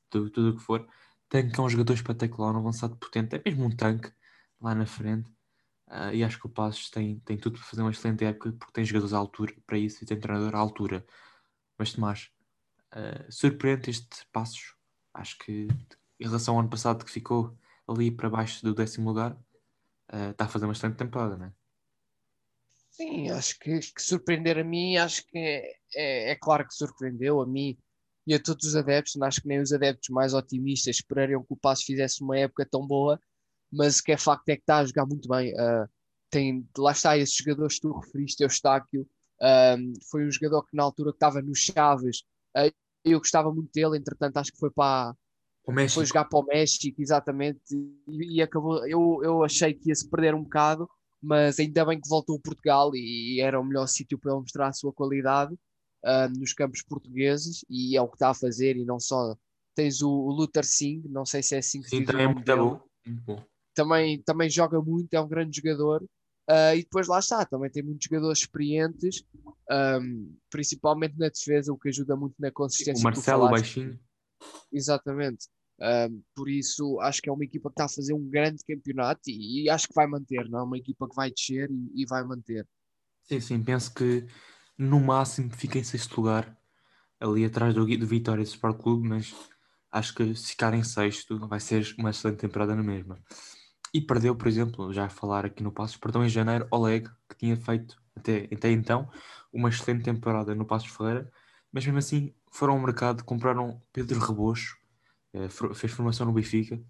tudo, 0.08 0.30
tudo 0.30 0.50
o 0.50 0.56
que 0.56 0.62
for. 0.62 0.88
Tanque 1.28 1.58
é 1.58 1.62
um 1.62 1.68
jogador 1.68 1.94
espetacular, 1.94 2.54
um 2.54 2.58
avançado 2.58 2.96
potente, 2.96 3.36
é 3.36 3.42
mesmo 3.44 3.64
um 3.66 3.70
tanque 3.70 4.10
lá 4.60 4.74
na 4.74 4.86
frente. 4.86 5.30
Uh, 5.88 6.14
e 6.14 6.24
acho 6.24 6.38
que 6.40 6.46
o 6.46 6.50
Passos 6.50 6.90
tem, 6.90 7.18
tem 7.20 7.36
tudo 7.36 7.58
para 7.58 7.68
fazer 7.68 7.82
uma 7.82 7.90
excelente 7.90 8.24
época 8.24 8.52
porque 8.52 8.72
tem 8.72 8.84
jogadores 8.84 9.12
à 9.12 9.18
altura 9.18 9.54
para 9.66 9.78
isso 9.78 10.02
e 10.02 10.06
tem 10.06 10.18
treinador 10.18 10.54
à 10.54 10.58
altura. 10.58 11.04
Mas 11.78 11.92
Tomás, 11.92 12.30
uh, 12.94 13.30
surpreende 13.30 13.90
este 13.90 14.26
Passos. 14.32 14.74
Acho 15.12 15.38
que 15.38 15.68
em 16.18 16.24
relação 16.24 16.54
ao 16.54 16.60
ano 16.60 16.70
passado 16.70 17.04
que 17.04 17.10
ficou 17.10 17.56
ali 17.86 18.10
para 18.10 18.30
baixo 18.30 18.64
do 18.64 18.74
décimo 18.74 19.08
lugar, 19.10 19.36
uh, 20.14 20.30
está 20.30 20.44
a 20.44 20.49
fazer 20.49 20.66
uma 20.66 20.73
excelente 20.73 20.97
temporada, 20.97 21.37
não 21.37 21.47
é? 21.47 21.52
Sim, 22.90 23.28
acho 23.30 23.59
que, 23.59 23.80
que, 23.80 24.00
surpreender 24.00 24.56
a 24.56 24.62
mim, 24.62 24.97
acho 24.97 25.26
que 25.26 25.37
é, 25.37 25.73
é, 25.97 26.30
é, 26.30 26.37
claro 26.37 26.66
que 26.66 26.75
surpreendeu 26.75 27.40
a 27.40 27.47
mim 27.47 27.76
e 28.25 28.35
a 28.35 28.40
todos 28.40 28.68
os 28.68 28.76
adeptos. 28.76 29.21
Acho 29.21 29.42
que 29.42 29.49
nem 29.49 29.61
os 29.61 29.73
adeptos 29.73 30.11
mais 30.11 30.33
otimistas 30.33 30.97
esperariam 30.97 31.42
que 31.42 31.52
o 31.52 31.56
Passo 31.56 31.85
fizesse 31.85 32.23
uma 32.23 32.38
época 32.38 32.64
tão 32.64 32.87
boa, 32.87 33.21
mas 33.73 33.99
o 33.99 34.04
que 34.04 34.12
é 34.12 34.16
facto 34.16 34.49
é 34.49 34.54
que 34.56 34.62
está 34.62 34.78
a 34.78 34.85
jogar 34.87 35.06
muito 35.06 35.28
bem. 35.28 35.52
Uh, 35.54 35.88
tem, 36.30 36.68
lá 36.78 36.92
está, 36.92 37.18
esses 37.18 37.35
jogadores 37.35 37.75
que 37.76 37.80
tu 37.83 37.99
referiste, 37.99 38.44
Eustáquio, 38.44 39.09
um, 39.42 39.92
foi 40.11 40.26
um 40.26 40.30
jogador 40.30 40.62
que 40.64 40.76
na 40.76 40.85
altura 40.85 41.11
que 41.11 41.16
estava 41.16 41.42
nos 41.42 41.59
Chaves, 41.59 42.21
uh, 42.56 42.73
eu 43.04 43.18
gostava 43.18 43.52
muito 43.52 43.73
dele, 43.73 43.99
entretanto 43.99 44.37
acho 44.37 44.52
que 44.52 44.59
foi 44.59 44.71
para 44.71 45.16
foi 45.88 46.06
jogar 46.06 46.26
para 46.26 46.38
o 46.38 46.44
México, 46.44 47.00
exatamente, 47.00 47.61
e, 48.06 48.37
e, 48.37 48.42
acabou, 48.42 48.87
eu, 48.87 49.21
eu 49.23 49.42
achei 49.42 49.73
que 49.73 49.88
ia 49.88 49.94
se 49.94 50.09
perder 50.09 50.35
um 50.35 50.42
bocado, 50.42 50.88
mas 51.23 51.59
ainda 51.59 51.85
bem 51.87 51.99
que 51.99 52.09
voltou 52.09 52.37
a 52.37 52.40
Portugal 52.40 52.90
e, 52.94 53.37
e 53.37 53.40
era 53.40 53.59
o 53.59 53.64
melhor 53.64 53.87
sítio 53.87 54.18
para 54.18 54.33
ele 54.33 54.40
mostrar 54.40 54.68
a 54.68 54.73
sua 54.73 54.92
qualidade 54.92 55.54
uh, 56.04 56.38
nos 56.38 56.52
campos 56.52 56.83
portugueses 56.83 57.64
e 57.68 57.97
é 57.97 58.02
o 58.02 58.09
que 58.09 58.16
está 58.16 58.30
a 58.30 58.35
fazer 58.35 58.76
e 58.76 58.85
não 58.85 59.00
só 59.00 59.35
tens 59.75 60.02
o, 60.02 60.11
o 60.11 60.30
Luther 60.30 60.64
Singh, 60.64 61.02
não 61.09 61.25
sei 61.25 61.42
se 61.42 61.54
é 61.54 61.59
assim 61.59 61.80
que 61.80 61.88
Sim, 61.88 62.04
também 62.04 62.26
é 62.26 62.28
muito 62.28 62.56
bom. 62.56 62.80
muito 63.06 63.23
bom. 63.23 63.44
Também, 63.75 64.23
também 64.23 64.49
joga 64.49 64.80
muito, 64.80 65.12
é 65.14 65.21
um 65.21 65.26
grande 65.26 65.56
jogador. 65.56 66.02
Uh, 66.49 66.76
e 66.76 66.83
depois 66.83 67.09
lá 67.09 67.18
está, 67.18 67.44
também 67.44 67.71
tem 67.71 67.83
muitos 67.83 68.04
jogadores 68.04 68.40
experientes, 68.40 69.25
um, 70.00 70.37
principalmente 70.50 71.18
na 71.18 71.28
defesa, 71.28 71.73
o 71.73 71.78
que 71.78 71.88
ajuda 71.88 72.14
muito 72.14 72.35
na 72.38 72.50
consistência. 72.52 73.00
O 73.00 73.04
Marcelo 73.04 73.49
Baixinho. 73.49 73.99
Exatamente. 74.72 75.48
Um, 75.80 76.22
por 76.34 76.48
isso, 76.48 77.00
acho 77.00 77.20
que 77.20 77.28
é 77.28 77.32
uma 77.32 77.44
equipa 77.44 77.68
que 77.68 77.72
está 77.72 77.86
a 77.86 77.88
fazer 77.88 78.14
um 78.14 78.28
grande 78.28 78.62
campeonato 78.64 79.22
e, 79.28 79.64
e 79.64 79.70
acho 79.70 79.88
que 79.88 79.94
vai 79.94 80.06
manter, 80.06 80.48
não 80.48 80.60
é? 80.60 80.62
Uma 80.62 80.78
equipa 80.78 81.08
que 81.08 81.16
vai 81.16 81.30
descer 81.30 81.68
e, 81.70 82.02
e 82.02 82.06
vai 82.06 82.22
manter. 82.24 82.66
Sim, 83.24 83.40
sim, 83.40 83.62
penso 83.62 83.92
que 83.92 84.26
no 84.78 85.00
máximo 85.00 85.50
fica 85.50 85.78
em 85.78 85.84
sexto 85.84 86.16
lugar, 86.18 86.56
ali 87.18 87.44
atrás 87.44 87.74
do, 87.74 87.84
do 87.84 88.06
Vitória 88.06 88.42
Sport 88.42 88.80
Clube, 88.80 89.08
mas 89.08 89.34
acho 89.90 90.14
que 90.14 90.34
se 90.34 90.50
ficar 90.50 90.74
em 90.74 90.82
sexto 90.82 91.38
vai 91.48 91.60
ser 91.60 91.94
uma 91.98 92.10
excelente 92.10 92.38
temporada 92.38 92.74
na 92.74 92.82
mesma. 92.82 93.18
E 93.92 94.00
perdeu, 94.00 94.34
por 94.34 94.48
exemplo, 94.48 94.92
já 94.92 95.06
a 95.06 95.10
falar 95.10 95.46
aqui 95.46 95.62
no 95.62 95.72
Passos, 95.72 95.96
perdeu 95.96 96.24
em 96.24 96.28
janeiro 96.28 96.66
Oleg, 96.70 97.08
que 97.28 97.36
tinha 97.36 97.56
feito 97.56 97.96
até, 98.16 98.48
até 98.52 98.70
então 98.70 99.08
uma 99.52 99.68
excelente 99.68 100.02
temporada 100.04 100.54
no 100.54 100.66
Passos 100.66 100.90
Ferreira, 100.90 101.30
mas 101.72 101.84
mesmo 101.84 101.98
assim 101.98 102.34
foram 102.54 102.75
ao 102.75 102.80
mercado, 102.80 103.25
compraram 103.25 103.82
Pedro 103.92 104.20
Rebocho, 104.20 104.78
eh, 105.32 105.49
fez 105.49 105.92
formação 105.92 106.26
no 106.26 106.32
Benfica, 106.32 106.80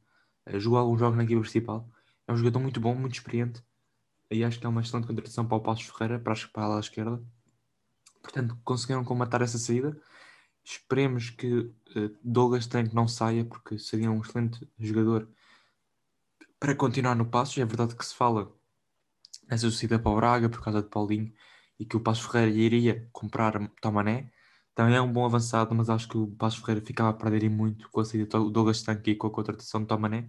eh, 0.46 0.58
jogou 0.58 0.78
alguns 0.78 1.00
jogos 1.00 1.16
na 1.16 1.24
equipa 1.24 1.40
principal, 1.40 1.88
é 2.26 2.32
um 2.32 2.36
jogador 2.36 2.60
muito 2.60 2.80
bom, 2.80 2.94
muito 2.94 3.14
experiente, 3.14 3.62
Aí 4.30 4.42
acho 4.42 4.58
que 4.58 4.66
é 4.66 4.68
uma 4.68 4.80
excelente 4.80 5.06
contratação 5.06 5.46
para 5.46 5.56
o 5.56 5.60
Passos 5.60 5.86
Ferreira, 5.86 6.18
para, 6.18 6.34
a 6.34 6.62
ala 6.62 6.80
esquerda. 6.80 7.22
Portanto, 8.22 8.58
conseguiram 8.64 9.04
comatar 9.04 9.42
essa 9.42 9.58
saída. 9.58 9.96
Esperemos 10.64 11.30
que 11.30 11.52
uh, 11.54 12.18
Douglas 12.22 12.66
Tank 12.66 12.92
não 12.94 13.06
saia, 13.06 13.44
porque 13.44 13.78
seria 13.78 14.10
um 14.10 14.20
excelente 14.20 14.66
jogador 14.78 15.28
para 16.58 16.74
continuar 16.74 17.14
no 17.14 17.26
Passos. 17.26 17.58
É 17.58 17.64
verdade 17.64 17.94
que 17.94 18.04
se 18.04 18.14
fala 18.14 18.52
nessa 19.48 19.70
saída 19.70 19.98
para 19.98 20.10
o 20.10 20.16
Braga 20.16 20.48
por 20.48 20.62
causa 20.62 20.82
de 20.82 20.88
Paulinho 20.88 21.32
e 21.78 21.84
que 21.84 21.96
o 21.96 22.00
Passos 22.00 22.24
Ferreira 22.24 22.56
iria 22.56 23.08
comprar 23.12 23.70
Tomané. 23.80 24.32
Também 24.74 24.96
é 24.96 25.00
um 25.00 25.12
bom 25.12 25.24
avançado, 25.24 25.74
mas 25.74 25.88
acho 25.88 26.08
que 26.08 26.16
o 26.16 26.26
Passos 26.26 26.60
Ferreira 26.60 26.84
ficava 26.84 27.10
a 27.10 27.12
perder 27.12 27.48
muito 27.48 27.88
com 27.90 28.00
a 28.00 28.04
saída 28.04 28.26
do 28.38 28.50
Douglas 28.50 28.82
Tank 28.82 29.06
e 29.06 29.14
com 29.14 29.28
a 29.28 29.30
contratação 29.30 29.80
de 29.80 29.86
Tomané, 29.86 30.28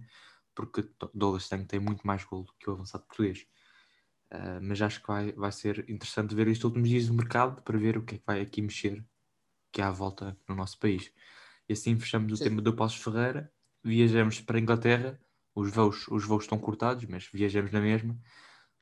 porque 0.54 0.88
Douglas 1.12 1.48
Tank 1.48 1.66
tem 1.66 1.80
muito 1.80 2.06
mais 2.06 2.24
golo 2.24 2.46
que 2.58 2.70
o 2.70 2.74
avançado 2.74 3.04
português. 3.04 3.46
Uh, 4.32 4.60
mas 4.62 4.80
acho 4.82 5.00
que 5.00 5.06
vai, 5.08 5.32
vai 5.32 5.52
ser 5.52 5.88
interessante 5.88 6.34
ver 6.34 6.48
estes 6.48 6.64
últimos 6.64 6.88
dias 6.88 7.06
do 7.06 7.14
mercado 7.14 7.62
para 7.62 7.78
ver 7.78 7.96
o 7.96 8.02
que 8.02 8.16
é 8.16 8.18
que 8.18 8.26
vai 8.26 8.40
aqui 8.40 8.62
mexer 8.62 9.04
que 9.72 9.82
há 9.82 9.88
à 9.88 9.92
volta 9.92 10.36
no 10.48 10.54
nosso 10.54 10.78
país. 10.78 11.12
E 11.68 11.72
assim 11.72 11.98
fechamos 11.98 12.32
o 12.32 12.36
Sim. 12.36 12.44
tema 12.44 12.62
do 12.62 12.74
Passos 12.74 13.02
Ferreira, 13.02 13.52
viajamos 13.82 14.40
para 14.40 14.58
a 14.58 14.60
Inglaterra, 14.60 15.20
os 15.54 15.70
voos, 15.70 16.06
os 16.08 16.24
voos 16.24 16.44
estão 16.44 16.58
cortados, 16.58 17.04
mas 17.06 17.28
viajamos 17.32 17.72
na 17.72 17.80
mesma, 17.80 18.18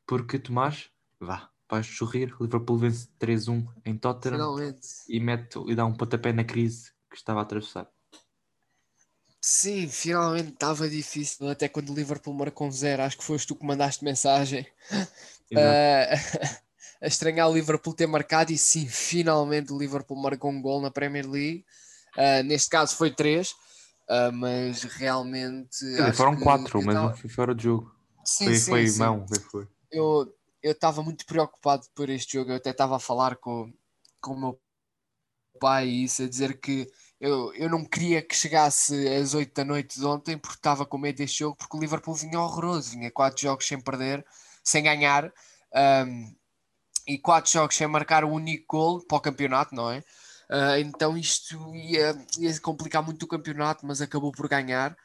porque 0.07 0.39
Tomás, 0.39 0.91
vá, 1.19 1.51
vais 1.75 1.87
sorrir, 1.87 2.33
Liverpool 2.41 2.79
vence 2.79 3.09
3-1 3.21 3.67
em 3.85 3.97
Tottenham 3.97 4.37
Finalmente. 4.37 4.89
e, 5.09 5.19
mete, 5.19 5.59
e 5.67 5.75
dá 5.75 5.85
um 5.85 5.93
pontapé 5.93 6.33
na 6.33 6.45
crise 6.45 6.93
que 7.11 7.17
estava 7.17 7.41
a 7.41 7.43
atravessar. 7.43 7.89
Sim, 9.41 9.89
finalmente 9.89 10.51
estava 10.51 10.89
difícil, 10.89 11.49
até 11.49 11.69
quando 11.69 11.91
o 11.91 11.95
Liverpool 11.95 12.33
marcou 12.33 12.69
um 12.69 12.71
zero, 12.71 13.03
acho 13.03 13.19
que 13.19 13.25
foste 13.25 13.49
tu 13.49 13.57
que 13.57 13.67
mandaste 13.67 14.05
mensagem 14.05 14.67
uh, 14.93 16.17
a 17.03 17.07
estranhar 17.07 17.51
o 17.51 17.53
Liverpool 17.53 17.93
ter 17.93 18.07
marcado 18.07 18.53
e 18.53 18.57
sim, 18.57 18.87
finalmente 18.87 19.73
o 19.73 19.79
Liverpool 19.79 20.17
marcou 20.17 20.51
um 20.51 20.63
gol 20.63 20.81
na 20.81 20.91
Premier 20.91 21.29
League, 21.29 21.65
uh, 22.17 22.43
neste 22.45 22.71
caso 22.71 22.97
foi 22.97 23.11
três, 23.11 23.51
uh, 24.09 24.33
mas 24.33 24.85
realmente... 24.85 25.85
foram 26.15 26.37
quatro, 26.37 26.81
mas 26.83 26.95
tava... 26.95 27.09
não 27.09 27.17
foi 27.17 27.29
fora 27.29 27.55
de 27.55 27.65
jogo. 27.65 27.93
Sim, 28.25 28.47
foi, 28.47 28.55
sim, 28.55 28.71
foi 28.71 28.87
sim. 28.87 28.99
mão, 29.01 29.27
foi. 29.51 29.69
Eu 29.91 30.33
estava 30.73 31.03
muito 31.03 31.27
preocupado 31.27 31.87
por 31.95 32.09
este 32.09 32.35
jogo, 32.35 32.51
eu 32.51 32.57
até 32.57 32.71
estava 32.71 32.97
a 32.97 33.01
falar 33.01 33.37
com, 33.37 33.73
com 34.21 34.33
o 34.35 34.41
meu 34.41 34.61
pai 35.61 35.87
isso, 35.87 36.23
a 36.23 36.29
dizer 36.29 36.61
que 36.61 36.91
eu, 37.21 37.55
eu 37.55 37.69
não 37.71 37.85
queria 37.85 38.23
que 38.23 38.35
chegasse 38.35 39.09
às 39.09 39.35
8 39.35 39.55
da 39.55 39.65
noite 39.65 39.99
de 39.99 40.05
ontem 40.07 40.37
porque 40.37 40.59
estava 40.59 40.85
com 40.85 40.99
medo 40.99 41.17
deste 41.17 41.39
jogo, 41.41 41.57
porque 41.57 41.77
o 41.77 41.81
Liverpool 41.81 42.15
vinha 42.15 42.41
horroroso, 42.41 42.91
vinha 42.91 43.11
4 43.11 43.41
jogos 43.41 43.67
sem 43.67 43.81
perder, 43.81 44.25
sem 44.63 44.83
ganhar, 44.83 45.33
um, 46.07 46.35
e 47.07 47.19
4 47.19 47.51
jogos 47.51 47.77
sem 47.77 47.87
marcar 47.87 48.25
o 48.25 48.31
único 48.31 48.65
gol 48.69 49.07
para 49.07 49.19
o 49.19 49.21
campeonato, 49.21 49.75
não 49.75 49.91
é? 49.91 49.99
Uh, 50.51 50.77
então 50.79 51.17
isto 51.17 51.75
ia, 51.75 52.15
ia 52.39 52.61
complicar 52.61 53.03
muito 53.03 53.23
o 53.23 53.29
campeonato, 53.29 53.87
mas 53.87 54.01
acabou 54.01 54.33
por 54.33 54.49
ganhar. 54.49 54.97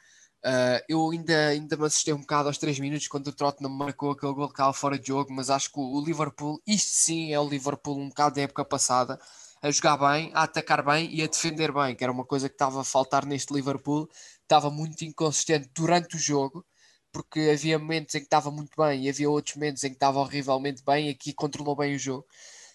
Uh, 0.44 0.80
eu 0.88 1.10
ainda, 1.10 1.48
ainda 1.48 1.76
me 1.76 1.84
assustei 1.84 2.14
um 2.14 2.20
bocado 2.20 2.48
aos 2.48 2.56
3 2.56 2.78
minutos 2.78 3.06
quando 3.08 3.26
o 3.26 3.32
Tottenham 3.32 3.70
marcou 3.70 4.10
aquele 4.12 4.32
gol 4.32 4.46
que 4.46 4.54
estava 4.54 4.72
fora 4.72 4.98
de 4.98 5.08
jogo, 5.08 5.30
mas 5.32 5.50
acho 5.50 5.70
que 5.70 5.78
o 5.78 6.02
Liverpool, 6.02 6.60
isto 6.66 6.90
sim 6.92 7.32
é 7.32 7.38
o 7.38 7.48
Liverpool 7.48 7.98
um 7.98 8.08
bocado 8.08 8.36
da 8.36 8.42
época 8.42 8.64
passada, 8.64 9.20
a 9.62 9.70
jogar 9.70 9.98
bem, 9.98 10.30
a 10.34 10.44
atacar 10.44 10.82
bem 10.82 11.14
e 11.14 11.22
a 11.22 11.26
defender 11.26 11.70
bem, 11.72 11.94
que 11.94 12.02
era 12.02 12.12
uma 12.12 12.24
coisa 12.24 12.48
que 12.48 12.54
estava 12.54 12.80
a 12.80 12.84
faltar 12.84 13.26
neste 13.26 13.52
Liverpool. 13.52 14.08
Estava 14.42 14.70
muito 14.70 15.04
inconsistente 15.04 15.70
durante 15.74 16.16
o 16.16 16.18
jogo, 16.18 16.64
porque 17.12 17.50
havia 17.52 17.78
momentos 17.78 18.14
em 18.14 18.20
que 18.20 18.24
estava 18.24 18.50
muito 18.50 18.72
bem 18.76 19.04
e 19.04 19.08
havia 19.10 19.28
outros 19.28 19.56
momentos 19.56 19.84
em 19.84 19.90
que 19.90 19.96
estava 19.96 20.18
horrivelmente 20.20 20.82
bem 20.84 21.08
e 21.08 21.10
aqui 21.10 21.34
controlou 21.34 21.76
bem 21.76 21.94
o 21.94 21.98
jogo. 21.98 22.26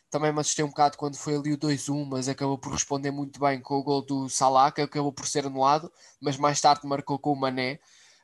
Também 0.10 0.32
me 0.32 0.40
assustei 0.40 0.64
um 0.64 0.70
bocado 0.70 0.98
quando 0.98 1.16
foi 1.18 1.36
ali 1.36 1.54
o 1.54 1.58
2-1, 1.58 2.06
mas 2.06 2.30
acabou 2.30 2.58
por 2.58 2.72
responder 2.72 3.12
muito 3.12 3.40
bem 3.40 3.60
com 3.60 3.76
o 3.76 3.84
gol 3.84 4.02
do 4.02 4.30
Salah, 4.30 4.72
que 4.72 4.82
acabou 4.82 5.12
por 5.12 5.28
ser 5.28 5.46
anulado, 5.46 5.92
mas 6.22 6.38
mais 6.38 6.62
tarde 6.62 6.88
marcou 6.88 7.20
com 7.20 7.34
o 7.34 7.36
Mané. 7.36 7.80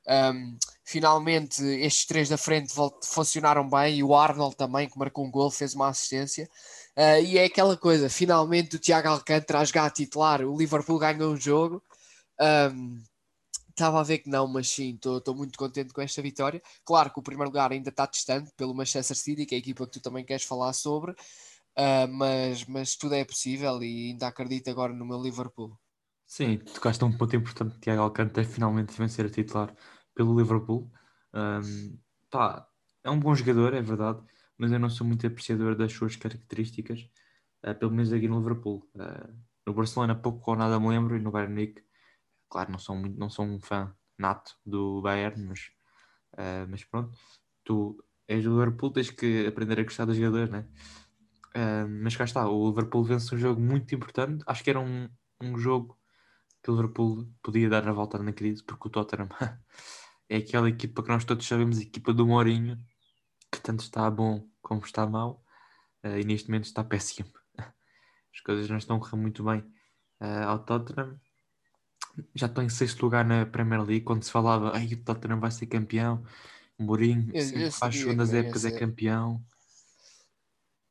Um, 0.08 0.58
finalmente, 0.84 1.63
estes 1.63 2.06
três 2.06 2.30
da 2.30 2.38
frente 2.38 2.74
funcionaram 3.04 3.70
bem 3.70 3.98
e 3.98 4.04
o 4.04 4.15
Arnold 4.15 4.56
também, 4.56 4.89
que 4.89 4.98
marcou 4.98 5.26
um 5.26 5.32
gol, 5.32 5.52
fez 5.52 5.74
uma 5.74 5.89
assistência. 5.89 6.50
Uh, 6.98 7.24
e 7.24 7.38
é 7.38 7.46
aquela 7.46 7.78
coisa, 7.78 8.10
finalmente 8.10 8.76
o 8.76 8.80
Tiago 8.80 9.08
Alcântara 9.08 9.60
a 9.60 9.65
jogar 9.65 9.86
a 9.86 9.89
titular, 9.89 10.41
o 10.41 10.58
Liverpool 10.58 11.00
ganhou 11.00 11.34
um 11.34 11.38
jogo. 11.38 11.84
Um, 12.39 13.02
estava 13.70 14.00
a 14.00 14.04
ver 14.04 14.20
que 14.20 14.30
não, 14.30 14.48
mas 14.48 14.70
sim, 14.70 14.96
estou 14.96 15.36
muito 15.36 15.58
contente 15.58 15.94
com 15.94 16.02
esta 16.02 16.22
vitória. 16.22 16.62
Claro 16.86 17.12
que 17.12 17.20
o 17.20 17.24
primeiro 17.24 17.50
lugar 17.50 17.72
ainda 17.72 17.89
está 17.89 18.06
distante 18.06 18.52
pelo 18.56 18.74
Manchester 18.74 19.15
City, 19.17 19.46
que 19.46 19.56
é 19.56 19.58
a 19.58 19.60
equipa 19.60 19.86
que 19.86 19.94
tu 19.94 20.00
também 20.02 20.26
queres 20.26 20.44
falar 20.44 20.74
sobre, 20.74 21.15
uh, 21.77 22.07
mas, 22.10 22.65
mas 22.65 22.95
tudo 22.95 23.15
é 23.15 23.25
possível 23.25 23.81
e 23.81 24.12
ainda 24.12 24.27
acredito 24.27 24.69
agora 24.69 24.93
no 24.93 25.05
meu 25.05 25.21
Liverpool. 25.21 25.77
Sim, 26.25 26.57
tocaste 26.60 27.03
um 27.03 27.17
ponto 27.17 27.36
importante, 27.36 27.77
Tiago 27.79 28.03
Alcântara 28.03 28.47
finalmente 28.47 28.97
vencer 28.97 29.25
a 29.25 29.29
titular 29.29 29.75
pelo 30.15 30.38
Liverpool. 30.38 30.89
Um, 31.34 31.99
pá, 32.29 32.65
é 33.03 33.10
um 33.10 33.19
bom 33.19 33.36
jogador, 33.36 33.73
é 33.73 33.81
verdade, 33.81 34.23
mas 34.57 34.71
eu 34.71 34.79
não 34.79 34.89
sou 34.89 35.05
muito 35.05 35.27
apreciador 35.27 35.75
das 35.75 35.91
suas 35.91 36.15
características, 36.15 37.10
uh, 37.65 37.75
pelo 37.75 37.91
menos 37.91 38.13
aqui 38.13 38.27
no 38.29 38.39
Liverpool. 38.39 38.89
Uh, 38.95 39.36
no 39.67 39.73
Barcelona 39.73 40.15
pouco 40.15 40.51
ou 40.51 40.57
nada 40.57 40.79
me 40.79 40.88
lembro 40.88 41.17
e 41.17 41.19
no 41.19 41.31
Bayern 41.31 41.53
Munique, 41.53 41.84
claro, 42.49 42.71
não 42.71 42.79
sou, 42.79 42.95
muito, 42.95 43.19
não 43.19 43.29
sou 43.29 43.45
um 43.45 43.60
fã 43.60 43.93
nato 44.17 44.55
do 44.65 45.01
Bayern, 45.01 45.43
mas, 45.43 45.71
mas 46.67 46.84
pronto, 46.84 47.15
tu 47.63 48.03
és 48.27 48.43
do 48.43 48.51
Liverpool, 48.51 48.91
tens 48.91 49.12
que 49.12 49.45
aprender 49.45 49.79
a 49.79 49.84
gostar 49.84 50.05
dos 50.05 50.17
jogadores, 50.17 50.49
né? 51.56 51.86
mas 51.86 52.16
cá 52.16 52.24
está, 52.24 52.48
o 52.48 52.70
Liverpool 52.70 53.04
vence 53.04 53.34
um 53.34 53.38
jogo 53.38 53.62
muito 53.62 53.94
importante, 53.94 54.44
acho 54.48 54.64
que 54.64 54.70
era 54.70 54.80
um, 54.80 55.10
um 55.42 55.58
jogo 55.58 55.98
que 56.64 56.70
o 56.70 56.76
Liverpool 56.76 57.28
podia 57.42 57.70
dar 57.70 57.88
a 57.88 57.92
volta 57.92 58.18
na 58.20 58.32
crise, 58.32 58.64
porque 58.64 58.88
o 58.88 58.92
Tottenham 58.92 59.30
é 60.30 60.38
aquela 60.38 60.70
equipa 60.70 61.02
que 61.02 61.10
nós 61.10 61.26
todos 61.26 61.48
sabemos, 61.48 61.80
a 61.80 61.82
equipa 61.82 62.14
do 62.14 62.28
Mourinho, 62.28 62.78
que 63.52 63.60
tanto 63.60 63.82
está 63.82 64.10
bom 64.10 64.48
como 64.62 64.86
está 64.86 65.06
mal, 65.06 65.44
uh, 66.06 66.18
e 66.18 66.24
neste 66.24 66.50
momento 66.50 66.66
está 66.66 66.84
péssimo. 66.84 67.30
As 67.58 68.40
coisas 68.46 68.70
não 68.70 68.78
estão 68.78 68.98
a 68.98 69.00
correr 69.00 69.18
muito 69.18 69.44
bem 69.44 69.60
uh, 70.22 70.48
ao 70.48 70.60
Tottenham. 70.60 71.20
Já 72.36 72.48
estão 72.48 72.64
em 72.64 72.70
sexto 72.70 73.02
lugar 73.04 73.26
na 73.26 73.46
Premier 73.46 73.82
League, 73.82 74.06
quando 74.06 74.24
se 74.24 74.32
falava 74.32 74.72
Ai, 74.76 74.86
o 74.94 75.04
Tottenham 75.04 75.40
vai 75.40 75.50
ser 75.50 75.66
campeão, 75.66 76.24
o 76.78 76.84
Mourinho 76.84 77.32
sempre 77.42 77.72
faz 77.72 77.96
segundas 77.96 78.34
épocas 78.34 78.66
é 78.66 78.72
campeão. 78.72 79.44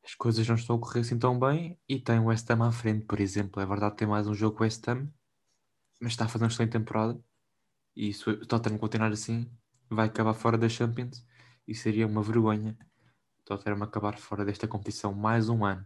As 0.03 0.15
coisas 0.15 0.47
não 0.47 0.55
estão 0.55 0.75
a 0.75 0.79
correr 0.79 1.01
assim 1.01 1.17
tão 1.17 1.39
bem 1.39 1.79
e 1.87 1.99
tem 1.99 2.19
o 2.19 2.25
West 2.25 2.49
Ham 2.49 2.67
à 2.67 2.71
frente, 2.71 3.05
por 3.05 3.19
exemplo. 3.19 3.61
É 3.61 3.65
verdade 3.65 3.97
tem 3.97 4.07
mais 4.07 4.27
um 4.27 4.33
jogo 4.33 4.63
West 4.63 4.87
Ham, 4.87 5.07
mas 5.99 6.13
está 6.13 6.25
a 6.25 6.27
fazer 6.27 6.45
uma 6.45 6.49
excelente 6.51 6.71
temporada. 6.71 7.19
E 7.95 8.13
se 8.13 8.29
o 8.29 8.45
Tottenham 8.45 8.79
continuar 8.79 9.11
assim, 9.11 9.49
vai 9.89 10.07
acabar 10.07 10.33
fora 10.33 10.57
da 10.57 10.69
Champions 10.69 11.25
e 11.67 11.75
seria 11.75 12.07
uma 12.07 12.23
vergonha 12.23 12.77
Tottenham 13.45 13.83
acabar 13.83 14.17
fora 14.17 14.45
desta 14.45 14.67
competição 14.67 15.13
mais 15.13 15.49
um 15.49 15.65
ano. 15.65 15.85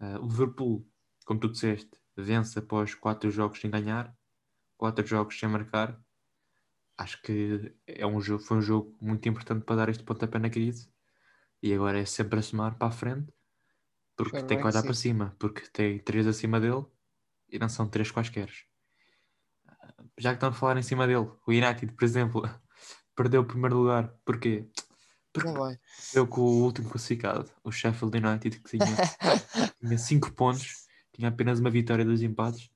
Uh, 0.00 0.18
o 0.22 0.28
Liverpool, 0.28 0.86
como 1.24 1.40
tu 1.40 1.48
disseste, 1.48 1.90
vence 2.16 2.58
após 2.58 2.94
quatro 2.94 3.30
jogos 3.30 3.60
sem 3.60 3.70
ganhar, 3.70 4.16
quatro 4.76 5.04
jogos 5.04 5.38
sem 5.38 5.48
marcar. 5.48 6.00
Acho 6.96 7.20
que 7.22 7.74
é 7.86 8.06
um 8.06 8.20
jogo, 8.20 8.42
foi 8.42 8.58
um 8.58 8.62
jogo 8.62 8.96
muito 9.00 9.28
importante 9.28 9.64
para 9.64 9.76
dar 9.76 9.88
este 9.88 10.04
pontapé 10.04 10.38
na 10.38 10.50
crise. 10.50 10.88
E 11.62 11.72
agora 11.74 11.98
é 11.98 12.04
sempre 12.04 12.38
a 12.38 12.42
somar 12.42 12.76
para 12.76 12.88
a 12.88 12.90
frente, 12.92 13.32
porque 14.16 14.42
tem 14.42 14.58
que 14.58 14.66
olhar 14.66 14.82
para 14.82 14.94
cima, 14.94 15.34
porque 15.38 15.62
tem 15.72 15.98
três 15.98 16.26
acima 16.26 16.60
dele 16.60 16.84
e 17.48 17.58
não 17.58 17.68
são 17.68 17.88
três 17.88 18.10
quaisquer. 18.10 18.50
Já 20.16 20.30
que 20.30 20.36
estão 20.36 20.50
a 20.50 20.52
falar 20.52 20.76
em 20.76 20.82
cima 20.82 21.06
dele, 21.06 21.18
o 21.18 21.50
United, 21.50 21.92
por 21.92 22.04
exemplo, 22.04 22.42
perdeu 23.14 23.42
o 23.42 23.46
primeiro 23.46 23.78
lugar. 23.78 24.08
Porquê? 24.24 24.68
Porque 25.32 25.48
eu 26.14 26.26
com 26.26 26.40
o 26.40 26.62
último 26.64 26.88
classificado, 26.88 27.50
o 27.62 27.70
Sheffield 27.70 28.16
United, 28.16 28.60
que 28.60 28.78
tinha, 28.78 28.86
tinha 29.78 29.98
cinco 29.98 30.32
pontos, 30.32 30.86
tinha 31.12 31.28
apenas 31.28 31.60
uma 31.60 31.70
vitória 31.70 32.02
e 32.02 32.06
dois 32.06 32.22
empates, 32.22 32.70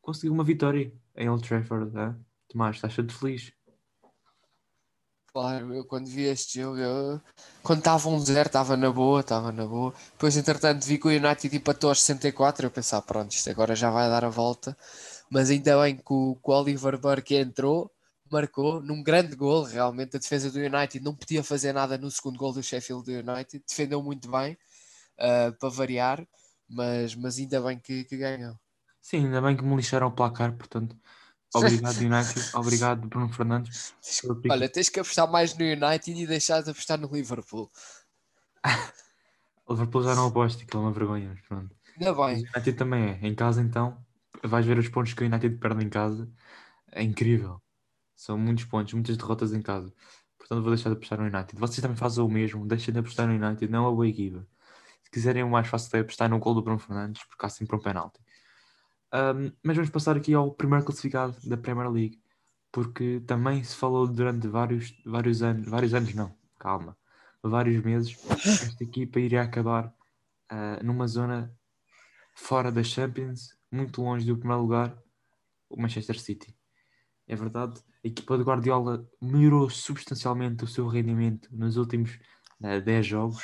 conseguiu 0.00 0.32
uma 0.32 0.44
vitória 0.44 0.92
em 1.16 1.28
Old 1.28 1.46
Trafford. 1.46 1.92
Né? 1.92 2.14
Tomás, 2.48 2.76
estás 2.76 2.94
todo 2.96 3.12
feliz? 3.12 3.52
Claro, 5.34 5.74
eu 5.74 5.84
quando 5.86 6.08
vi 6.08 6.24
este 6.24 6.60
jogo, 6.60 6.78
eu... 6.78 7.20
quando 7.62 7.78
estava 7.78 8.06
um 8.08 8.18
zero, 8.20 8.48
estava 8.48 8.76
na 8.76 8.90
boa, 8.90 9.20
estava 9.20 9.50
na 9.50 9.64
boa. 9.66 9.94
Depois, 10.12 10.36
entretanto, 10.36 10.84
vi 10.84 10.98
que 10.98 11.08
o 11.08 11.10
United 11.10 11.56
empatou 11.56 11.88
aos 11.88 12.02
64. 12.02 12.66
Eu 12.66 12.70
pensava, 12.70 13.02
pronto, 13.02 13.32
isto 13.32 13.48
agora 13.48 13.74
já 13.74 13.90
vai 13.90 14.10
dar 14.10 14.24
a 14.26 14.28
volta. 14.28 14.76
Mas 15.30 15.48
ainda 15.48 15.80
bem 15.80 15.96
que 15.96 16.02
o, 16.12 16.36
que 16.36 16.50
o 16.50 16.52
Oliver 16.52 16.98
Burke 16.98 17.34
entrou 17.36 17.90
marcou 18.30 18.80
num 18.82 19.02
grande 19.02 19.36
gol, 19.36 19.62
realmente 19.62 20.16
a 20.16 20.18
defesa 20.18 20.50
do 20.50 20.58
United 20.58 21.00
não 21.04 21.14
podia 21.14 21.44
fazer 21.44 21.72
nada 21.72 21.98
no 21.98 22.10
segundo 22.10 22.38
gol 22.38 22.52
do 22.52 22.62
Sheffield 22.62 23.10
United, 23.10 23.62
defendeu 23.68 24.02
muito 24.02 24.30
bem, 24.30 24.56
uh, 25.18 25.52
para 25.58 25.68
variar, 25.68 26.26
mas, 26.66 27.14
mas 27.14 27.38
ainda 27.38 27.60
bem 27.60 27.78
que, 27.78 28.04
que 28.04 28.16
ganhou. 28.16 28.56
Sim, 29.02 29.26
ainda 29.26 29.42
bem 29.42 29.54
que 29.54 29.62
me 29.62 29.76
lixaram 29.76 30.06
o 30.06 30.12
placar, 30.12 30.52
portanto 30.56 30.96
Obrigado, 31.54 31.98
United. 31.98 32.50
Obrigado, 32.54 33.08
Bruno 33.08 33.32
Fernandes. 33.32 33.94
Olha, 34.50 34.68
tens 34.68 34.88
que 34.88 35.00
apostar 35.00 35.30
mais 35.30 35.56
no 35.56 35.64
United 35.64 36.10
e 36.10 36.26
deixar 36.26 36.62
de 36.62 36.70
apostar 36.70 36.98
no 36.98 37.08
Liverpool. 37.12 37.70
o 39.66 39.72
Liverpool 39.72 40.02
já 40.02 40.14
não 40.14 40.28
aposta, 40.28 40.64
que 40.64 40.76
é 40.76 40.80
uma 40.80 40.92
vergonha, 40.92 41.28
mas 41.28 41.40
pronto. 41.42 41.74
Ainda 41.98 42.12
bem. 42.14 42.36
O 42.36 42.56
United 42.56 42.72
também 42.72 43.10
é. 43.10 43.26
Em 43.26 43.34
casa, 43.34 43.60
então, 43.60 44.02
vais 44.42 44.64
ver 44.64 44.78
os 44.78 44.88
pontos 44.88 45.12
que 45.12 45.22
o 45.22 45.26
United 45.26 45.56
perde 45.58 45.84
em 45.84 45.88
casa. 45.90 46.30
É 46.90 47.02
incrível. 47.02 47.60
São 48.14 48.38
muitos 48.38 48.64
pontos, 48.64 48.94
muitas 48.94 49.16
derrotas 49.16 49.52
em 49.52 49.60
casa. 49.60 49.92
Portanto, 50.38 50.62
vou 50.62 50.74
deixar 50.74 50.90
de 50.90 50.96
apostar 50.96 51.18
no 51.18 51.24
United. 51.24 51.58
Vocês 51.58 51.80
também 51.80 51.96
fazem 51.96 52.24
o 52.24 52.28
mesmo. 52.28 52.66
Deixem 52.66 52.92
de 52.92 53.00
apostar 53.00 53.26
no 53.26 53.34
United. 53.34 53.70
Não 53.70 53.86
é 53.86 53.90
boa 53.90 54.08
equipa. 54.08 54.46
Se 55.02 55.10
quiserem, 55.10 55.42
o 55.42 55.50
mais 55.50 55.66
fácil 55.68 55.96
é 55.96 56.00
apostar 56.00 56.30
no 56.30 56.38
gol 56.38 56.54
do 56.54 56.62
Bruno 56.62 56.78
Fernandes, 56.78 57.22
porque 57.24 57.44
há 57.44 57.48
sempre 57.48 57.76
um 57.76 57.80
penalti. 57.80 58.20
Um, 59.12 59.52
mas 59.62 59.76
vamos 59.76 59.90
passar 59.90 60.16
aqui 60.16 60.32
ao 60.32 60.50
primeiro 60.52 60.86
classificado 60.86 61.36
da 61.44 61.56
Premier 61.56 61.90
League, 61.90 62.18
porque 62.70 63.20
também 63.26 63.62
se 63.62 63.76
falou 63.76 64.06
durante 64.06 64.48
vários, 64.48 64.94
vários 65.04 65.42
anos, 65.42 65.68
vários 65.68 65.92
anos 65.92 66.14
não, 66.14 66.34
calma, 66.58 66.96
vários 67.42 67.84
meses, 67.84 68.16
esta 68.42 68.82
equipa 68.82 69.20
iria 69.20 69.42
acabar 69.42 69.94
uh, 70.50 70.82
numa 70.82 71.06
zona 71.06 71.54
fora 72.34 72.72
da 72.72 72.82
Champions, 72.82 73.54
muito 73.70 74.00
longe 74.00 74.24
do 74.24 74.38
primeiro 74.38 74.62
lugar, 74.62 74.96
o 75.68 75.80
Manchester 75.80 76.18
City. 76.18 76.56
É 77.28 77.36
verdade, 77.36 77.80
a 78.02 78.08
equipa 78.08 78.38
de 78.38 78.44
Guardiola 78.44 79.06
melhorou 79.20 79.68
substancialmente 79.68 80.64
o 80.64 80.66
seu 80.66 80.88
rendimento 80.88 81.48
nos 81.52 81.76
últimos 81.76 82.14
uh, 82.60 82.66
ah, 82.66 82.80
10 82.80 83.06
jogos. 83.06 83.42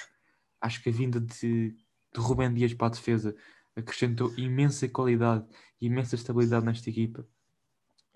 Acho 0.63 0.83
que 0.83 0.89
a 0.89 0.93
vinda 0.93 1.21
de, 1.21 1.71
de 1.71 1.77
Rubem 2.21 2.53
Dias 2.55 2.73
para 2.73 2.87
a 2.87 2.91
defesa 2.91 3.37
acrescentou 3.79 4.33
imensa 4.37 4.89
qualidade 4.89 5.47
e 5.81 5.87
imensa 5.87 6.17
estabilidade 6.17 6.67
nesta 6.67 6.91
equipa. 6.91 7.27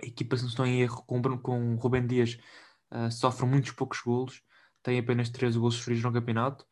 A 0.03 0.07
equipa, 0.07 0.37
se 0.37 0.43
não 0.43 0.51
estou 0.51 0.67
em 0.67 0.81
erro, 0.81 1.03
com, 1.07 1.39
com 1.39 1.77
Rubem 1.77 2.07
Dias, 2.07 2.39
uh, 2.93 3.11
sofre 3.11 3.47
muitos 3.47 3.71
poucos 3.73 4.01
golos, 4.01 4.43
tem 4.83 4.99
apenas 4.99 5.31
13 5.31 5.59
golos 5.59 5.77
sofridos 5.77 6.03
no 6.03 6.13
campeonato, 6.13 6.67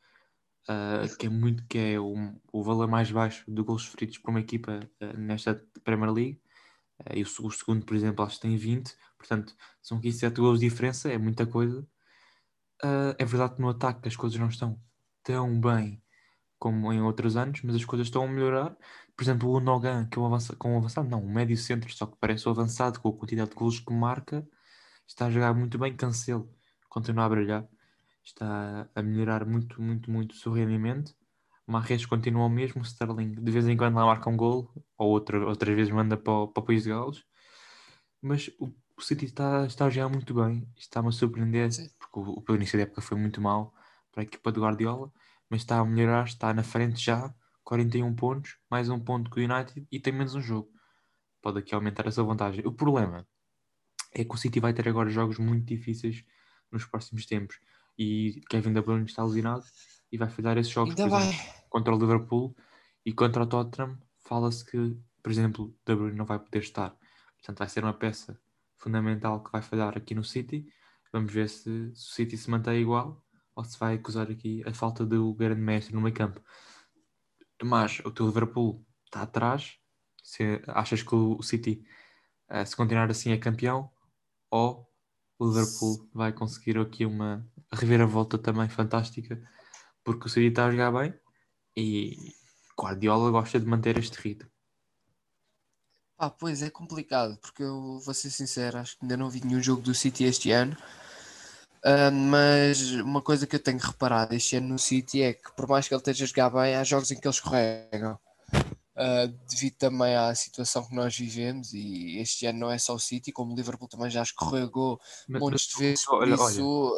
uh, 0.69 1.17
que 1.17 1.27
é 1.27 1.29
muito 1.29 1.65
que 1.67 1.79
é 1.79 2.01
o, 2.01 2.15
o 2.53 2.63
valor 2.63 2.89
mais 2.89 3.11
baixo 3.11 3.45
de 3.49 3.63
golos 3.63 3.85
sofridos 3.85 4.19
por 4.19 4.31
uma 4.31 4.41
equipa 4.41 4.81
uh, 5.01 5.17
nesta 5.19 5.65
Premier 5.85 6.13
League. 6.13 6.43
e 7.15 7.23
o, 7.23 7.47
o, 7.47 7.51
segundo, 7.51 7.87
por 7.87 7.95
exemplo, 7.95 8.25
acho 8.25 8.37
que 8.37 8.43
tem 8.43 8.57
20, 8.57 8.95
portanto, 9.17 9.55
são 9.81 9.99
aqui 9.99 10.13
7 10.13 10.41
golos 10.41 10.61
de 10.61 10.69
diferença, 10.69 11.11
é 11.13 11.19
muita 11.19 11.47
coisa. 11.47 11.87
é 13.19 13.25
verdade 13.25 13.55
que 13.57 13.61
no 13.63 13.69
ataque 13.69 14.09
as 14.09 14.17
coisas 14.17 14.39
não 14.39 14.49
estão 14.49 14.81
tão 15.23 15.61
bem 15.61 16.03
como 16.61 16.93
em 16.93 17.01
outros 17.03 17.37
anos, 17.37 17.63
mas 17.65 17.75
as 17.77 17.85
coisas 17.85 18.07
estão 18.09 18.25
a 18.25 18.29
melhorar. 18.29 18.77
Por 19.17 19.25
exemplo, 19.25 19.51
o 19.51 19.61
Nogan, 19.61 20.07
que 20.09 20.19
é 20.19 20.23
um 20.23 20.27
avançado, 20.27 20.59
com 20.59 20.75
um 20.75 20.79
avançado, 20.79 21.09
não, 21.09 21.25
um 21.25 21.33
médio 21.33 21.57
centro, 21.57 21.93
só 21.93 22.07
que 22.07 22.17
parece 22.21 22.47
o 22.49 22.51
avançado 22.53 23.01
com 23.01 23.09
a 23.09 23.13
quantidade 23.19 23.51
de 23.51 23.57
golos 23.57 23.81
que 23.81 23.93
marca, 23.93 24.47
está 25.07 25.27
a 25.27 25.31
jogar 25.31 25.55
muito 25.55 25.79
bem. 25.79 25.97
Cancelo 25.97 26.51
continua 26.89 27.25
a 27.25 27.29
brilhar, 27.31 27.69
está 28.25 28.89
a 28.95 29.03
melhorar 29.03 29.47
muito, 29.47 29.81
muito, 29.83 30.11
muito 30.11 30.33
o 30.33 30.37
seu 30.37 30.53
rendimento. 30.53 31.15
Marres 31.67 32.05
continua 32.07 32.47
o 32.47 32.51
mesmo, 32.51 32.83
Sterling 32.83 33.33
de 33.35 33.51
vez 33.53 33.67
em 33.67 33.77
quando 33.77 33.95
lá 33.97 34.05
marca 34.05 34.29
um 34.31 34.37
gol, 34.37 34.71
ou 34.99 35.11
outra, 35.11 35.39
outras 35.47 35.75
vezes 35.75 35.93
manda 35.93 36.17
para, 36.17 36.33
o, 36.33 36.49
para 36.49 36.63
o 36.63 36.67
País 36.67 36.85
de 36.85 36.91
Gales. 36.91 37.25
Mas 38.23 38.51
o, 38.59 38.73
o 38.99 39.03
City 39.03 39.27
está, 39.27 39.67
está 39.67 39.87
a 39.87 39.91
jogar 39.91 40.09
muito 40.11 40.35
bem, 40.35 40.69
está-me 40.77 41.09
a 41.09 41.13
surpreender, 41.13 41.71
porque 41.99 42.19
o, 42.21 42.45
o 42.49 42.57
início 42.57 42.79
da 42.79 42.85
época 42.85 43.01
foi 43.01 43.19
muito 43.19 43.41
mal 43.41 43.73
para 44.13 44.23
a 44.23 44.25
equipa 44.25 44.53
de 44.53 44.61
Guardiola 44.61 45.13
mas 45.51 45.63
está 45.63 45.79
a 45.81 45.85
melhorar, 45.85 46.25
está 46.25 46.55
na 46.55 46.63
frente 46.63 47.05
já, 47.05 47.35
41 47.65 48.15
pontos, 48.15 48.57
mais 48.71 48.89
um 48.89 49.01
ponto 49.01 49.31
que 49.31 49.41
o 49.41 49.45
United 49.45 49.87
e 49.91 49.99
tem 49.99 50.13
menos 50.13 50.35
um 50.35 50.41
jogo. 50.41 50.71
Pode 51.43 51.59
aqui 51.59 51.75
aumentar 51.75 52.07
essa 52.07 52.23
vantagem. 52.23 52.65
O 52.65 52.73
problema 52.73 53.27
é 54.15 54.25
que 54.25 54.35
o 54.35 54.39
City 54.39 54.61
vai 54.61 54.73
ter 54.73 54.89
agora 54.89 55.11
jogos 55.11 55.39
muito 55.39 55.67
difíceis 55.67 56.25
nos 56.71 56.85
próximos 56.87 57.27
tempos 57.27 57.59
e 57.99 58.41
Kevin 58.49 58.73
De 58.73 58.81
Bruyne 58.81 59.07
está 59.07 59.25
lesionado 59.25 59.65
e 60.11 60.17
vai 60.17 60.29
falhar 60.31 60.57
esses 60.57 60.73
jogos 60.73 60.95
exemplo, 60.95 61.19
contra 61.69 61.95
o 61.95 61.99
Liverpool 61.99 62.57
e 63.05 63.13
contra 63.13 63.43
o 63.43 63.47
Tottenham. 63.47 63.99
Fala-se 64.21 64.65
que, 64.65 64.97
por 65.23 65.33
exemplo, 65.33 65.75
De 65.85 65.95
Bruyne 65.97 66.17
não 66.17 66.25
vai 66.25 66.39
poder 66.39 66.61
estar. 66.61 66.97
Portanto, 67.37 67.59
vai 67.59 67.69
ser 67.69 67.83
uma 67.83 67.95
peça 67.95 68.41
fundamental 68.77 69.43
que 69.43 69.51
vai 69.51 69.63
falhar 69.63 69.97
aqui 69.97 70.15
no 70.15 70.23
City. 70.23 70.67
Vamos 71.13 71.33
ver 71.33 71.49
se, 71.49 71.93
se 71.95 72.11
o 72.11 72.15
City 72.15 72.37
se 72.37 72.49
mantém 72.49 72.81
igual 72.81 73.25
ou 73.55 73.65
se 73.65 73.79
vai 73.79 73.95
acusar 73.95 74.31
aqui 74.31 74.63
a 74.67 74.73
falta 74.73 75.05
do 75.05 75.35
grande 75.35 75.61
mestre 75.61 75.95
no 75.95 76.01
meio 76.01 76.15
campo. 76.15 76.41
Tomás, 77.59 78.01
o 78.05 78.11
teu 78.11 78.27
Liverpool 78.27 78.85
está 79.05 79.23
atrás. 79.23 79.79
Se 80.23 80.63
achas 80.69 81.03
que 81.03 81.15
o 81.15 81.43
City, 81.43 81.85
uh, 82.51 82.65
se 82.65 82.77
continuar 82.77 83.11
assim, 83.11 83.33
é 83.33 83.39
campeão? 83.39 83.91
Ou 84.51 84.89
o 85.39 85.49
Liverpool 85.49 86.09
vai 86.13 86.33
conseguir 86.33 86.79
aqui 86.79 87.05
uma 87.05 87.47
reviravolta 87.73 88.39
também 88.39 88.69
fantástica? 88.69 89.43
Porque 90.05 90.27
o 90.27 90.29
City 90.31 90.47
está 90.47 90.67
a 90.67 90.71
jogar 90.71 90.93
bem 90.93 91.15
e 91.77 92.17
Guardiola 92.79 93.31
gosta 93.31 93.61
de 93.61 93.67
manter 93.67 93.99
este 93.99 94.19
ritmo. 94.19 94.51
Ah, 96.19 96.31
pois 96.31 96.63
é 96.63 96.69
complicado, 96.69 97.39
porque 97.39 97.63
eu 97.63 97.99
vou 98.01 98.13
ser 98.13 98.31
sincero, 98.31 98.79
acho 98.79 98.99
que 98.99 99.05
ainda 99.05 99.17
não 99.17 99.31
vi 99.31 99.41
nenhum 99.43 99.63
jogo 99.63 99.81
do 99.81 99.95
City 99.95 100.25
este 100.25 100.51
ano 100.51 100.77
Uh, 101.85 102.13
mas 102.13 102.93
uma 102.93 103.23
coisa 103.23 103.47
que 103.47 103.57
eu 103.57 103.63
tenho 103.63 103.79
reparado 103.79 104.35
este 104.35 104.57
ano 104.57 104.69
no 104.69 104.79
City 104.79 105.23
é 105.23 105.33
que, 105.33 105.51
por 105.57 105.67
mais 105.67 105.89
que 105.89 105.95
ele 105.95 106.01
esteja 106.01 106.25
a 106.25 106.29
jogar 106.29 106.51
bem, 106.51 106.75
há 106.75 106.85
jogos 106.85 107.11
em 107.11 107.19
que 107.19 107.27
eles 107.27 107.37
escorregam. 107.37 108.19
Uh, 108.97 109.29
devido 109.49 109.77
também 109.77 110.15
à 110.15 110.35
situação 110.35 110.87
que 110.87 110.95
nós 110.95 111.17
vivemos, 111.17 111.73
e 111.73 112.19
este 112.19 112.45
ano 112.45 112.59
não 112.59 112.71
é 112.71 112.77
só 112.77 112.95
o 112.95 112.99
City, 112.99 113.33
como 113.33 113.53
o 113.53 113.57
Liverpool 113.57 113.89
também 113.89 114.11
já 114.11 114.23
escorregou 114.23 115.01
mas, 115.27 115.41
montes 115.41 115.69
de 115.69 115.79
vezes. 115.79 116.07
Olha, 116.09 116.35
isso, 116.35 116.93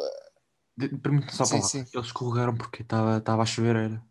permite-me 1.01 1.31
só 1.31 1.45
sim, 1.45 1.57
falar, 1.57 1.69
sim. 1.69 1.85
eles 1.93 2.07
escorregaram 2.07 2.55
porque 2.57 2.81
estava 2.81 3.41
a 3.41 3.45
chover, 3.45 3.75
era. 3.77 4.03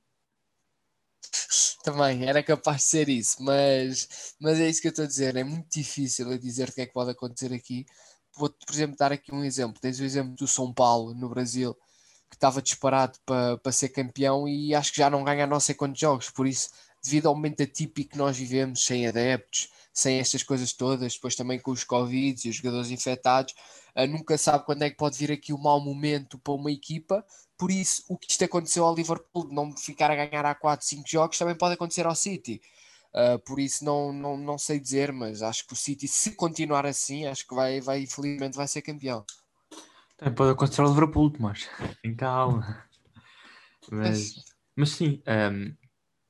Também 1.84 2.26
era 2.26 2.42
capaz 2.42 2.78
de 2.78 2.82
ser 2.84 3.08
isso, 3.08 3.42
mas, 3.42 4.34
mas 4.40 4.58
é 4.58 4.68
isso 4.70 4.80
que 4.80 4.86
eu 4.86 4.90
estou 4.90 5.04
a 5.04 5.08
dizer. 5.08 5.36
É 5.36 5.44
muito 5.44 5.68
difícil 5.68 6.30
a 6.30 6.38
dizer 6.38 6.68
o 6.68 6.72
que 6.72 6.80
é 6.80 6.86
que 6.86 6.92
pode 6.92 7.10
acontecer 7.10 7.52
aqui 7.52 7.84
vou 8.36 8.50
por 8.50 8.72
exemplo, 8.72 8.96
dar 8.96 9.12
aqui 9.12 9.34
um 9.34 9.44
exemplo. 9.44 9.80
Tens 9.80 10.00
o 10.00 10.04
exemplo 10.04 10.34
do 10.34 10.46
São 10.48 10.72
Paulo, 10.72 11.14
no 11.14 11.28
Brasil, 11.28 11.74
que 12.30 12.36
estava 12.36 12.62
disparado 12.62 13.18
para, 13.26 13.58
para 13.58 13.72
ser 13.72 13.90
campeão 13.90 14.48
e 14.48 14.74
acho 14.74 14.92
que 14.92 14.98
já 14.98 15.10
não 15.10 15.24
ganha 15.24 15.46
não 15.46 15.60
sei 15.60 15.74
quantos 15.74 16.00
jogos. 16.00 16.30
Por 16.30 16.46
isso, 16.46 16.70
devido 17.02 17.28
ao 17.28 17.34
momento 17.34 17.62
atípico 17.62 18.12
que 18.12 18.18
nós 18.18 18.36
vivemos, 18.36 18.84
sem 18.84 19.06
adeptos, 19.06 19.68
sem 19.92 20.18
estas 20.18 20.42
coisas 20.42 20.72
todas, 20.72 21.14
depois 21.14 21.34
também 21.34 21.60
com 21.60 21.70
os 21.70 21.84
Covid 21.84 22.46
e 22.46 22.50
os 22.50 22.56
jogadores 22.56 22.90
infectados, 22.90 23.54
uh, 23.96 24.06
nunca 24.06 24.38
sabe 24.38 24.64
quando 24.64 24.82
é 24.82 24.90
que 24.90 24.96
pode 24.96 25.18
vir 25.18 25.30
aqui 25.30 25.52
o 25.52 25.56
um 25.56 25.62
mau 25.62 25.80
momento 25.80 26.38
para 26.38 26.54
uma 26.54 26.70
equipa. 26.70 27.24
Por 27.58 27.70
isso, 27.70 28.02
o 28.08 28.16
que 28.16 28.30
isto 28.30 28.44
aconteceu 28.44 28.84
ao 28.84 28.94
Liverpool, 28.94 29.48
não 29.52 29.76
ficar 29.76 30.10
a 30.10 30.16
ganhar 30.16 30.44
há 30.46 30.54
4, 30.54 30.86
5 30.86 31.02
jogos, 31.06 31.38
também 31.38 31.54
pode 31.54 31.74
acontecer 31.74 32.06
ao 32.06 32.14
City. 32.14 32.60
Uh, 33.14 33.38
por 33.44 33.60
isso 33.60 33.84
não, 33.84 34.12
não, 34.12 34.36
não 34.38 34.56
sei 34.56 34.80
dizer, 34.80 35.12
mas 35.12 35.42
acho 35.42 35.66
que 35.66 35.74
o 35.74 35.76
City, 35.76 36.08
se 36.08 36.32
continuar 36.34 36.86
assim, 36.86 37.26
acho 37.26 37.46
que 37.46 37.54
vai, 37.54 37.80
vai 37.80 38.02
infelizmente 38.02 38.56
vai 38.56 38.66
ser 38.66 38.80
campeão. 38.80 39.24
Também 40.16 40.34
pode 40.34 40.52
acontecer 40.52 40.80
ao 40.80 40.88
Liverpool, 40.88 41.32
mas 41.38 41.68
tem 42.02 42.14
calma. 42.16 42.84
Mas, 43.90 44.34
mas 44.74 44.90
sim, 44.90 45.22
um, 45.26 45.74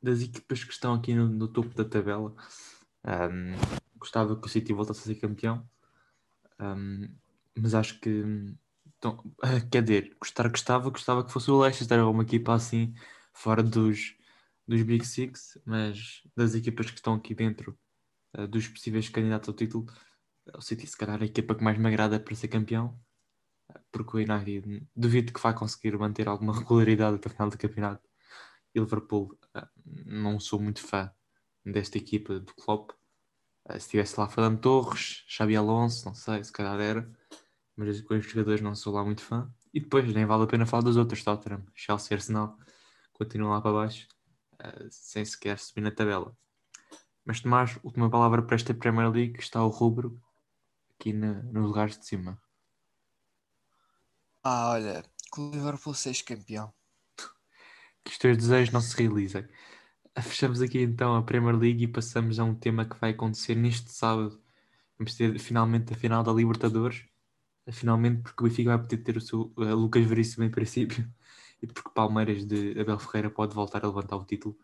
das 0.02 0.22
equipas 0.22 0.64
que 0.64 0.72
estão 0.72 0.94
aqui 0.94 1.14
no, 1.14 1.28
no 1.28 1.46
topo 1.46 1.72
da 1.74 1.84
tabela, 1.84 2.34
um, 3.04 3.54
gostava 3.98 4.34
que 4.34 4.46
o 4.46 4.50
City 4.50 4.72
voltasse 4.72 5.00
a 5.00 5.04
ser 5.04 5.14
campeão, 5.16 5.64
um, 6.58 7.08
mas 7.56 7.74
acho 7.74 8.00
que 8.00 8.56
então, 9.02 9.18
quer 9.70 9.82
dizer, 9.82 10.16
gostar 10.20 10.48
gostava, 10.48 10.90
gostava 10.90 11.24
que 11.24 11.32
fosse 11.32 11.50
o 11.50 11.60
Leicester, 11.60 12.08
uma 12.08 12.22
equipa 12.22 12.54
assim, 12.54 12.94
fora 13.32 13.62
dos 13.62 14.16
dos 14.72 14.82
Big 14.82 15.04
Six, 15.04 15.58
mas 15.66 16.22
das 16.34 16.54
equipas 16.54 16.90
que 16.90 16.96
estão 16.96 17.14
aqui 17.14 17.34
dentro 17.34 17.78
uh, 18.36 18.46
dos 18.46 18.66
possíveis 18.66 19.08
candidatos 19.08 19.48
ao 19.48 19.54
título, 19.54 19.86
o 20.56 20.62
City 20.62 20.86
se 20.86 20.96
calhar 20.96 21.20
é 21.20 21.22
a 21.22 21.26
equipa 21.26 21.54
que 21.54 21.62
mais 21.62 21.78
me 21.78 21.86
agrada 21.86 22.18
para 22.18 22.34
ser 22.34 22.48
campeão, 22.48 22.98
porque 23.90 24.16
o 24.16 24.20
United 24.20 24.86
duvido 24.96 25.32
que 25.32 25.40
vai 25.40 25.54
conseguir 25.54 25.96
manter 25.98 26.26
alguma 26.26 26.56
regularidade 26.58 27.16
até 27.16 27.28
o 27.28 27.32
final 27.32 27.50
do 27.50 27.58
campeonato. 27.58 28.08
E 28.74 28.80
Liverpool, 28.80 29.38
uh, 29.54 29.68
não 30.06 30.40
sou 30.40 30.58
muito 30.58 30.80
fã 30.80 31.12
desta 31.64 31.98
equipa 31.98 32.40
do 32.40 32.54
Klopp. 32.54 32.92
Uh, 33.68 33.72
se 33.72 33.78
estivesse 33.78 34.18
lá 34.18 34.26
Fernando 34.26 34.60
Torres, 34.60 35.22
Xabi 35.28 35.54
Alonso, 35.54 36.06
não 36.06 36.14
sei, 36.14 36.42
se 36.42 36.52
calhar 36.52 36.80
era, 36.80 37.12
mas 37.76 38.00
com 38.00 38.14
os 38.14 38.24
jogadores 38.24 38.62
não 38.62 38.74
sou 38.74 38.94
lá 38.94 39.04
muito 39.04 39.22
fã. 39.22 39.52
E 39.74 39.80
depois 39.80 40.10
nem 40.14 40.24
vale 40.24 40.44
a 40.44 40.46
pena 40.46 40.64
falar 40.64 40.82
dos 40.82 40.96
outros, 40.96 41.22
Tottenham, 41.22 41.62
Chelsea, 41.74 42.16
Arsenal, 42.16 42.58
continuam 43.12 43.52
lá 43.52 43.60
para 43.60 43.72
baixo. 43.72 44.08
Eh, 44.62 44.88
sem 44.90 45.24
sequer 45.24 45.58
subir 45.58 45.80
na 45.80 45.90
tabela. 45.90 46.36
Mas 47.24 47.40
Tomás, 47.40 47.78
última 47.82 48.08
palavra 48.08 48.42
para 48.42 48.54
esta 48.54 48.72
Premier 48.72 49.10
League, 49.10 49.38
está 49.38 49.62
o 49.64 49.68
rubro 49.68 50.20
aqui 50.94 51.12
na, 51.12 51.42
nos 51.42 51.64
lugares 51.64 51.98
de 51.98 52.06
cima. 52.06 52.40
Ah, 54.44 54.70
olha, 54.70 55.04
que 55.32 55.40
o 55.40 55.50
Liverpool 55.50 55.94
seja 55.94 56.24
campeão. 56.24 56.72
Que 58.04 58.10
os 58.12 58.18
teus 58.18 58.36
desejos 58.36 58.72
não 58.72 58.80
se 58.80 58.96
realizem. 58.96 59.46
Fechamos 60.20 60.60
aqui 60.60 60.80
então 60.80 61.16
a 61.16 61.22
Premier 61.22 61.56
League 61.56 61.84
e 61.84 61.88
passamos 61.88 62.38
a 62.38 62.44
um 62.44 62.54
tema 62.54 62.84
que 62.84 62.98
vai 63.00 63.10
acontecer 63.10 63.54
neste 63.54 63.90
sábado, 63.90 64.40
vamos 64.98 65.14
ter 65.16 65.38
finalmente 65.38 65.92
a 65.92 65.96
final 65.96 66.22
da 66.22 66.32
Libertadores. 66.32 67.04
Finalmente, 67.70 68.22
porque 68.22 68.42
o 68.42 68.48
Benfica 68.48 68.76
vai 68.76 68.78
poder 68.78 68.98
ter 68.98 69.16
o 69.16 69.20
seu 69.20 69.52
uh, 69.56 69.74
Lucas 69.74 70.04
Veríssimo 70.04 70.44
em 70.44 70.50
princípio 70.50 71.08
e 71.62 71.66
porque 71.66 71.90
Palmeiras 71.90 72.44
de 72.44 72.78
Abel 72.80 72.98
Ferreira 72.98 73.30
pode 73.30 73.54
voltar 73.54 73.84
a 73.84 73.86
levantar 73.86 74.16
o 74.16 74.24
título. 74.24 74.58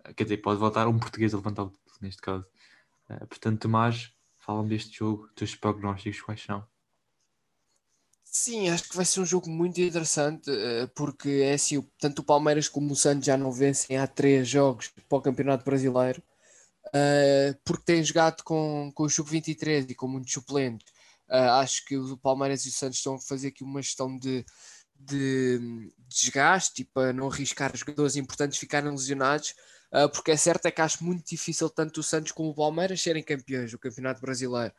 Uh, 0.00 0.14
quer 0.14 0.24
dizer, 0.24 0.38
pode 0.38 0.60
voltar 0.60 0.86
um 0.86 0.98
português 0.98 1.34
a 1.34 1.36
levantar 1.36 1.64
o 1.64 1.70
título 1.70 1.96
neste 2.00 2.22
caso. 2.22 2.46
Uh, 3.10 3.26
portanto, 3.26 3.60
Tomás, 3.60 4.12
fala-me 4.38 4.68
deste 4.68 4.98
jogo, 4.98 5.28
teus 5.34 5.54
prognósticos 5.54 6.22
quais 6.22 6.42
são? 6.42 6.64
Sim, 8.24 8.68
acho 8.68 8.88
que 8.88 8.96
vai 8.96 9.04
ser 9.04 9.20
um 9.20 9.26
jogo 9.26 9.48
muito 9.48 9.80
interessante, 9.80 10.50
porque 10.96 11.28
é 11.44 11.54
assim, 11.54 11.80
tanto 12.00 12.18
o 12.18 12.24
Palmeiras 12.24 12.68
como 12.68 12.92
o 12.92 12.96
Santos 12.96 13.26
já 13.26 13.36
não 13.36 13.52
vencem 13.52 13.96
há 13.96 14.08
três 14.08 14.48
jogos 14.48 14.88
para 15.08 15.18
o 15.18 15.22
Campeonato 15.22 15.64
Brasileiro 15.64 16.20
porque 17.64 17.84
tem 17.84 18.04
jogado 18.04 18.42
com, 18.42 18.92
com 18.94 19.04
o 19.04 19.10
Sub-23 19.10 19.90
e 19.90 19.94
com 19.94 20.08
muitos 20.08 20.32
suplentes. 20.32 20.92
Acho 21.28 21.84
que 21.86 21.96
o 21.96 22.16
Palmeiras 22.16 22.64
e 22.64 22.68
o 22.68 22.72
Santos 22.72 22.98
estão 22.98 23.14
a 23.14 23.20
fazer 23.20 23.48
aqui 23.48 23.64
uma 23.64 23.82
gestão 23.82 24.16
de, 24.16 24.44
de, 25.06 25.92
desgaste 26.08 26.82
e 26.82 26.84
para 26.84 27.12
não 27.12 27.28
arriscar 27.28 27.76
jogadores 27.76 28.16
importantes 28.16 28.58
ficarem 28.58 28.90
lesionados, 28.90 29.54
uh, 29.92 30.08
porque 30.08 30.30
é 30.30 30.36
certo 30.36 30.66
é 30.66 30.70
que 30.70 30.80
acho 30.80 31.04
muito 31.04 31.26
difícil 31.26 31.68
tanto 31.68 32.00
o 32.00 32.02
Santos 32.02 32.32
como 32.32 32.50
o 32.50 32.54
Palmeiras 32.54 33.00
serem 33.00 33.22
campeões 33.22 33.70
do 33.70 33.78
Campeonato 33.78 34.20
Brasileiro. 34.20 34.72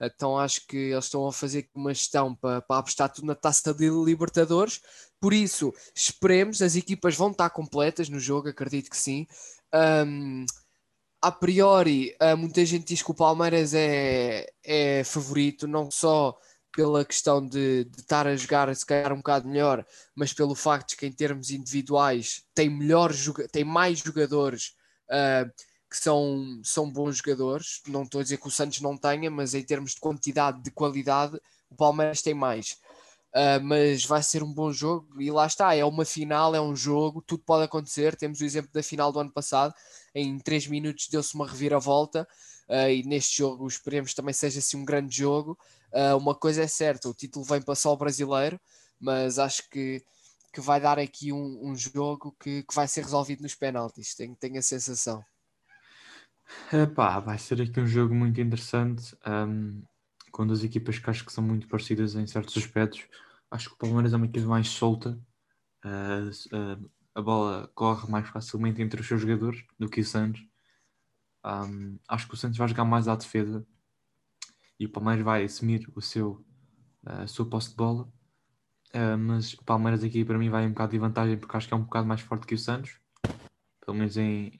Então 0.00 0.38
acho 0.38 0.66
que 0.66 0.76
eles 0.76 1.04
estão 1.04 1.26
a 1.26 1.32
fazer 1.32 1.68
uma 1.74 1.92
gestão 1.92 2.34
para, 2.34 2.62
para 2.62 2.78
apostar 2.78 3.12
tudo 3.12 3.26
na 3.26 3.34
taça 3.34 3.74
de 3.74 3.88
Libertadores. 3.90 4.80
Por 5.20 5.32
isso, 5.32 5.74
esperemos, 5.94 6.62
as 6.62 6.76
equipas 6.76 7.16
vão 7.16 7.32
estar 7.32 7.50
completas 7.50 8.08
no 8.08 8.20
jogo, 8.20 8.48
acredito 8.48 8.90
que 8.90 8.96
sim. 8.96 9.26
Um, 9.74 10.46
a 11.20 11.32
priori, 11.32 12.16
uh, 12.22 12.36
muita 12.36 12.64
gente 12.64 12.86
diz 12.86 13.02
que 13.02 13.10
o 13.10 13.14
Palmeiras 13.14 13.74
é, 13.74 14.46
é 14.64 15.02
favorito, 15.04 15.66
não 15.66 15.90
só 15.90 16.38
pela 16.72 17.04
questão 17.04 17.44
de, 17.44 17.84
de 17.84 18.00
estar 18.00 18.26
a 18.26 18.36
jogar 18.36 18.74
se 18.74 18.86
calhar 18.86 19.12
um 19.12 19.18
bocado 19.18 19.48
melhor, 19.48 19.84
mas 20.14 20.32
pelo 20.32 20.54
facto 20.54 20.90
de 20.90 20.96
que 20.96 21.06
em 21.06 21.12
termos 21.12 21.50
individuais 21.50 22.44
tem, 22.54 22.68
melhor, 22.68 23.12
tem 23.50 23.64
mais 23.64 23.98
jogadores 23.98 24.76
uh, 25.10 25.50
que 25.90 25.96
são, 25.96 26.60
são 26.62 26.90
bons 26.90 27.16
jogadores. 27.16 27.80
Não 27.88 28.02
estou 28.02 28.20
a 28.20 28.22
dizer 28.22 28.38
que 28.38 28.46
o 28.46 28.50
Santos 28.50 28.80
não 28.80 28.96
tenha, 28.96 29.30
mas 29.30 29.54
em 29.54 29.62
termos 29.62 29.92
de 29.92 30.00
quantidade, 30.00 30.62
de 30.62 30.70
qualidade, 30.70 31.40
o 31.70 31.74
Palmeiras 31.74 32.22
tem 32.22 32.34
mais. 32.34 32.78
Uh, 33.34 33.60
mas 33.62 34.04
vai 34.04 34.22
ser 34.22 34.42
um 34.42 34.52
bom 34.52 34.72
jogo 34.72 35.20
e 35.20 35.30
lá 35.30 35.46
está, 35.46 35.74
é 35.74 35.84
uma 35.84 36.04
final, 36.04 36.54
é 36.54 36.60
um 36.60 36.74
jogo, 36.74 37.22
tudo 37.22 37.42
pode 37.44 37.64
acontecer. 37.64 38.16
Temos 38.16 38.40
o 38.40 38.44
exemplo 38.44 38.70
da 38.72 38.82
final 38.82 39.12
do 39.12 39.20
ano 39.20 39.32
passado, 39.32 39.74
em 40.14 40.38
3 40.38 40.66
minutos 40.66 41.08
deu-se 41.08 41.34
uma 41.34 41.46
reviravolta 41.46 42.26
uh, 42.68 42.88
e 42.88 43.02
neste 43.02 43.38
jogo 43.38 43.66
esperemos 43.66 44.14
também 44.14 44.32
seja 44.32 44.60
assim 44.60 44.78
um 44.78 44.84
grande 44.84 45.16
jogo. 45.16 45.58
Uh, 45.92 46.16
uma 46.16 46.34
coisa 46.34 46.62
é 46.62 46.66
certa, 46.66 47.08
o 47.08 47.14
título 47.14 47.44
vem 47.44 47.62
para 47.62 47.74
só 47.74 47.92
o 47.92 47.96
brasileiro, 47.96 48.60
mas 49.00 49.38
acho 49.38 49.68
que, 49.70 50.02
que 50.52 50.60
vai 50.60 50.80
dar 50.80 50.98
aqui 50.98 51.32
um, 51.32 51.70
um 51.70 51.76
jogo 51.76 52.36
que, 52.40 52.62
que 52.62 52.74
vai 52.74 52.86
ser 52.86 53.02
resolvido 53.02 53.42
nos 53.42 53.54
penaltis, 53.54 54.14
tenho, 54.14 54.36
tenho 54.36 54.58
a 54.58 54.62
sensação. 54.62 55.24
Epá, 56.72 57.20
vai 57.20 57.38
ser 57.38 57.60
aqui 57.60 57.78
um 57.78 57.86
jogo 57.86 58.14
muito 58.14 58.40
interessante. 58.40 59.14
Um 59.26 59.82
com 60.38 60.46
duas 60.46 60.62
equipas 60.62 60.98
que 60.98 61.10
acho 61.10 61.24
que 61.24 61.32
são 61.32 61.42
muito 61.42 61.66
parecidas 61.66 62.14
em 62.14 62.24
certos 62.24 62.56
aspectos. 62.56 63.08
Acho 63.50 63.70
que 63.70 63.74
o 63.74 63.78
Palmeiras 63.78 64.12
é 64.12 64.16
uma 64.16 64.26
equipe 64.26 64.46
mais 64.46 64.68
solta, 64.68 65.18
uh, 65.84 66.28
uh, 66.56 66.90
a 67.12 67.20
bola 67.20 67.68
corre 67.74 68.08
mais 68.08 68.28
facilmente 68.28 68.80
entre 68.80 69.00
os 69.00 69.06
seus 69.08 69.20
jogadores 69.20 69.64
do 69.76 69.88
que 69.88 70.00
o 70.00 70.04
Santos. 70.04 70.40
Um, 71.44 71.98
acho 72.06 72.28
que 72.28 72.34
o 72.34 72.36
Santos 72.36 72.56
vai 72.56 72.68
jogar 72.68 72.84
mais 72.84 73.08
à 73.08 73.16
defesa 73.16 73.66
e 74.78 74.86
o 74.86 74.90
Palmeiras 74.90 75.24
vai 75.24 75.44
assumir 75.44 75.90
o 75.94 76.00
seu, 76.00 76.44
uh, 77.06 77.22
a 77.22 77.26
sua 77.26 77.48
posse 77.48 77.70
de 77.70 77.76
bola. 77.76 78.08
mas 79.18 79.52
o 79.54 79.64
Palmeiras 79.64 80.02
aqui 80.02 80.24
para 80.24 80.38
mim 80.38 80.48
vai 80.48 80.66
um 80.66 80.70
bocado 80.70 80.92
de 80.92 80.98
vantagem 80.98 81.36
porque 81.36 81.56
acho 81.56 81.68
que 81.68 81.74
é 81.74 81.76
um 81.76 81.82
bocado 81.82 82.06
mais 82.06 82.20
forte 82.20 82.46
que 82.46 82.54
o 82.54 82.58
Santos, 82.58 82.98
pelo 83.84 83.96
menos 83.98 84.16
em, 84.16 84.52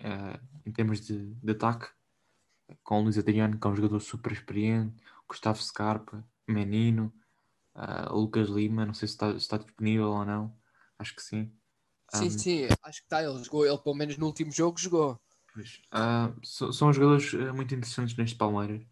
em 0.66 0.72
termos 0.72 1.00
de, 1.00 1.34
de 1.34 1.52
ataque, 1.52 1.88
com 2.82 3.00
o 3.00 3.02
Luís 3.02 3.18
Adriano, 3.18 3.58
que 3.58 3.66
é 3.66 3.70
um 3.70 3.76
jogador 3.76 4.00
super 4.00 4.32
experiente, 4.32 5.02
Gustavo 5.28 5.62
Scarpa, 5.62 6.24
Menino, 6.46 7.12
uh, 7.74 8.14
Lucas 8.14 8.48
Lima, 8.48 8.86
não 8.86 8.94
sei 8.94 9.08
se 9.08 9.14
está, 9.14 9.30
se 9.32 9.38
está, 9.38 9.58
disponível 9.58 10.10
ou 10.10 10.24
não, 10.24 10.54
acho 10.98 11.14
que 11.14 11.22
sim. 11.22 11.52
Sim, 12.14 12.26
um, 12.26 12.30
sim, 12.30 12.64
acho 12.82 13.00
que 13.00 13.06
está, 13.06 13.22
ele 13.22 13.42
jogou, 13.44 13.66
ele 13.66 13.78
pelo 13.78 13.94
menos 13.94 14.16
no 14.16 14.26
último 14.26 14.50
jogo 14.50 14.78
jogou. 14.78 15.20
Pois, 15.52 15.82
uh, 15.92 16.34
so, 16.42 16.72
são 16.72 16.92
jogadores 16.92 17.32
uh, 17.34 17.54
muito 17.54 17.74
interessantes 17.74 18.16
neste 18.16 18.36
Palmeiras. 18.36 18.82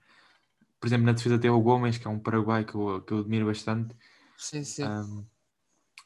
Por 0.87 0.91
exemplo, 0.91 1.07
na 1.07 1.13
defesa 1.15 1.37
tem 1.37 1.51
o 1.51 1.61
Gomes, 1.61 1.99
que 1.99 2.07
é 2.07 2.11
um 2.11 2.21
paraguai 2.21 2.65
que 2.65 2.77
eu, 2.77 3.03
que 3.03 3.13
eu 3.13 3.19
admiro 3.19 3.47
bastante. 3.47 3.93
Sim, 4.39 4.63
sim. 4.63 4.85
Um, 4.85 5.27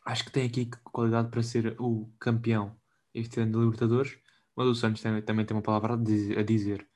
acho 0.06 0.24
que 0.24 0.32
tem 0.32 0.46
aqui 0.46 0.70
qualidade 0.84 1.28
para 1.28 1.42
ser 1.42 1.76
o 1.78 2.10
campeão 2.18 2.74
este 3.12 3.40
ano 3.40 3.52
de 3.52 3.58
Libertadores, 3.58 4.16
mas 4.56 4.66
o 4.66 4.74
Santos 4.74 5.02
tem, 5.02 5.20
também 5.20 5.44
tem 5.44 5.54
uma 5.54 5.62
palavra 5.62 5.92
a 5.92 6.42
dizer. 6.42 6.88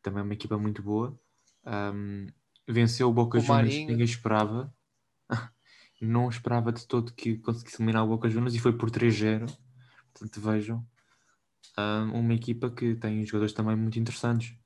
Também 0.00 0.20
é 0.20 0.22
uma 0.22 0.32
equipa 0.32 0.56
muito 0.56 0.82
boa. 0.82 1.14
Um, 1.66 2.26
venceu 2.66 3.10
o 3.10 3.12
Boca 3.12 3.38
Juniors, 3.38 3.74
ninguém 3.74 4.06
esperava. 4.06 4.74
não 6.00 6.30
esperava 6.30 6.72
de 6.72 6.86
todo 6.86 7.12
que 7.12 7.36
conseguisse 7.36 7.76
eliminar 7.76 8.02
o 8.02 8.08
Boca 8.08 8.30
Juniors 8.30 8.54
e 8.54 8.58
foi 8.58 8.72
por 8.72 8.90
3-0. 8.90 9.54
Portanto, 10.14 10.40
vejam. 10.40 10.86
Um, 11.78 12.18
uma 12.18 12.32
equipa 12.32 12.70
que 12.70 12.94
tem 12.94 13.26
jogadores 13.26 13.52
também 13.52 13.76
muito 13.76 13.98
interessantes. 13.98 14.56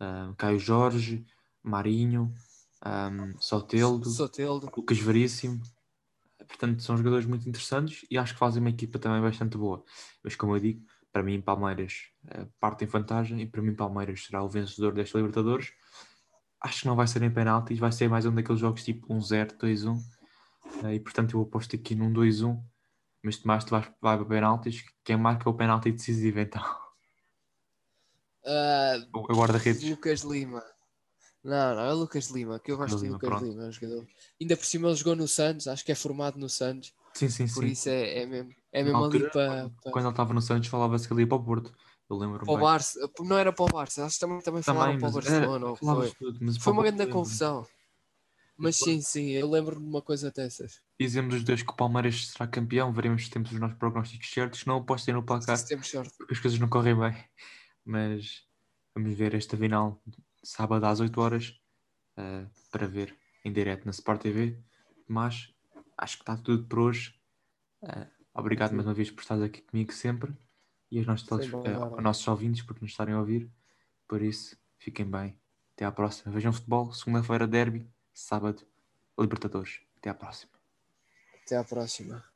Um, 0.00 0.34
Caio 0.34 0.58
Jorge, 0.58 1.24
Marinho, 1.68 2.32
um, 2.84 3.38
Soteldo, 3.40 4.08
Soteldo, 4.08 4.70
Lucas 4.76 4.98
Veríssimo. 4.98 5.60
Portanto, 6.38 6.82
são 6.82 6.96
jogadores 6.96 7.26
muito 7.26 7.48
interessantes 7.48 8.06
e 8.10 8.16
acho 8.16 8.34
que 8.34 8.38
fazem 8.38 8.60
uma 8.60 8.70
equipa 8.70 8.98
também 8.98 9.20
bastante 9.20 9.58
boa. 9.58 9.84
Mas, 10.22 10.36
como 10.36 10.54
eu 10.54 10.60
digo, 10.60 10.84
para 11.12 11.22
mim, 11.22 11.40
Palmeiras 11.40 12.10
uh, 12.26 12.46
parte 12.60 12.84
em 12.84 12.86
vantagem 12.86 13.40
e 13.40 13.46
para 13.46 13.62
mim, 13.62 13.74
Palmeiras 13.74 14.24
será 14.24 14.42
o 14.42 14.48
vencedor 14.48 14.92
desta 14.92 15.18
Libertadores 15.18 15.72
acho 16.66 16.80
que 16.80 16.86
não 16.86 16.96
vai 16.96 17.06
ser 17.06 17.22
em 17.22 17.30
penaltis, 17.30 17.78
vai 17.78 17.92
ser 17.92 18.08
mais 18.08 18.26
um 18.26 18.34
daqueles 18.34 18.60
jogos 18.60 18.82
tipo 18.82 19.06
1-0, 19.14 19.56
2-1. 19.56 19.96
Uh, 20.82 20.92
e 20.92 21.00
portanto 21.00 21.36
eu 21.36 21.42
aposto 21.42 21.76
aqui 21.76 21.94
num 21.94 22.12
2-1. 22.12 22.60
Mas 23.22 23.38
Tomás, 23.38 23.64
tu 23.64 23.70
vais, 23.70 23.90
vai 24.00 24.16
para 24.16 24.26
penaltis. 24.26 24.84
Quem 25.04 25.16
marca 25.16 25.48
o 25.48 25.54
penalti 25.54 25.90
decisivo 25.90 26.40
então? 26.40 26.62
Uh, 28.44 29.08
o 29.12 29.34
guarda-redes. 29.34 29.82
Lucas 29.88 30.20
Lima. 30.20 30.62
Não, 31.46 31.76
não, 31.76 31.82
é 31.82 31.92
Lucas 31.92 32.28
Lima, 32.28 32.58
que 32.58 32.72
eu 32.72 32.76
gosto 32.76 32.96
Lima, 32.96 33.06
de 33.06 33.12
Lucas 33.12 33.28
pronto. 33.28 33.44
Lima, 33.44 33.64
é 33.64 33.68
um 33.68 33.72
jogador. 33.72 34.06
Ainda 34.40 34.56
por 34.56 34.66
cima 34.66 34.88
ele 34.88 34.96
jogou 34.96 35.14
no 35.14 35.28
Santos, 35.28 35.68
acho 35.68 35.84
que 35.84 35.92
é 35.92 35.94
formado 35.94 36.38
no 36.40 36.48
Santos. 36.48 36.92
Sim, 37.14 37.28
sim, 37.28 37.46
por 37.46 37.62
sim. 37.62 37.70
isso 37.70 37.88
é, 37.88 38.22
é 38.22 38.26
mesmo, 38.26 38.52
é 38.72 38.82
mesmo 38.82 38.98
altura, 38.98 39.24
ali 39.24 39.32
para, 39.32 39.70
para. 39.82 39.92
Quando 39.92 40.04
ele 40.06 40.12
estava 40.12 40.34
no 40.34 40.42
Santos, 40.42 40.68
falava-se 40.68 41.06
que 41.06 41.14
ele 41.14 41.22
ia 41.22 41.26
para 41.28 41.36
o 41.36 41.44
Porto. 41.44 41.72
Eu 42.10 42.16
lembro 42.16 42.44
para 42.44 42.52
o 42.52 42.58
Barça, 42.58 42.98
não 43.20 43.38
era 43.38 43.52
para 43.52 43.64
o 43.64 43.68
Barça, 43.68 44.04
acho 44.04 44.14
que 44.14 44.20
também, 44.20 44.40
também, 44.40 44.62
falaram 44.62 44.98
para 44.98 45.08
o 45.08 45.12
Barcelona. 45.12 45.66
Era, 45.66 45.76
foi 45.76 46.10
tudo, 46.18 46.60
foi 46.60 46.72
uma 46.72 46.82
grande 46.82 47.06
confusão. 47.06 47.66
Mas 48.56 48.76
sim, 48.76 49.00
sim, 49.00 49.30
eu 49.30 49.48
lembro 49.48 49.78
de 49.78 49.84
uma 49.84 50.02
coisa 50.02 50.32
dessas. 50.32 50.80
Dizemos 50.98 51.34
os 51.34 51.44
dois 51.44 51.62
que 51.62 51.70
o 51.70 51.76
Palmeiras 51.76 52.28
será 52.28 52.46
campeão, 52.46 52.92
veremos 52.92 53.24
se 53.24 53.30
temos 53.30 53.52
os 53.52 53.60
nossos 53.60 53.76
prognósticos 53.76 54.30
certos. 54.30 54.64
Não 54.64 54.78
apostem 54.78 55.14
no 55.14 55.22
placar, 55.22 55.58
se 55.58 55.68
temos 55.68 55.88
sorte. 55.88 56.12
as 56.28 56.38
coisas 56.40 56.58
não 56.58 56.68
correm 56.68 56.98
bem. 56.98 57.24
Mas 57.84 58.42
vamos 58.94 59.14
ver 59.14 59.34
esta 59.34 59.56
final 59.56 60.02
sábado 60.46 60.84
às 60.84 61.00
8 61.00 61.20
horas 61.20 61.60
uh, 62.16 62.48
para 62.70 62.86
ver 62.86 63.16
em 63.44 63.52
direto 63.52 63.84
na 63.84 63.90
Sport 63.90 64.22
TV. 64.22 64.58
Mas 65.08 65.52
acho 65.96 66.16
que 66.16 66.22
está 66.22 66.36
tudo 66.36 66.66
por 66.66 66.78
hoje. 66.78 67.18
Uh, 67.82 68.06
obrigado 68.34 68.70
sim. 68.70 68.76
mais 68.76 68.86
uma 68.86 68.94
vez 68.94 69.10
por 69.10 69.22
estar 69.22 69.40
aqui 69.42 69.62
comigo 69.62 69.92
sempre 69.92 70.32
e 70.90 70.98
aos 70.98 71.06
nossos, 71.06 71.52
uh, 71.52 72.00
nossos 72.00 72.26
ouvintes 72.28 72.62
por 72.62 72.80
nos 72.80 72.90
estarem 72.90 73.14
a 73.14 73.18
ouvir. 73.18 73.50
Por 74.08 74.22
isso, 74.22 74.56
fiquem 74.78 75.04
bem. 75.04 75.38
Até 75.74 75.84
à 75.84 75.92
próxima. 75.92 76.32
Vejam 76.32 76.52
futebol. 76.52 76.92
Segunda-feira, 76.92 77.46
derby. 77.46 77.86
Sábado, 78.14 78.66
Libertadores. 79.18 79.80
Até 79.98 80.10
à 80.10 80.14
próxima. 80.14 80.52
Até 81.44 81.56
à 81.56 81.64
próxima. 81.64 82.35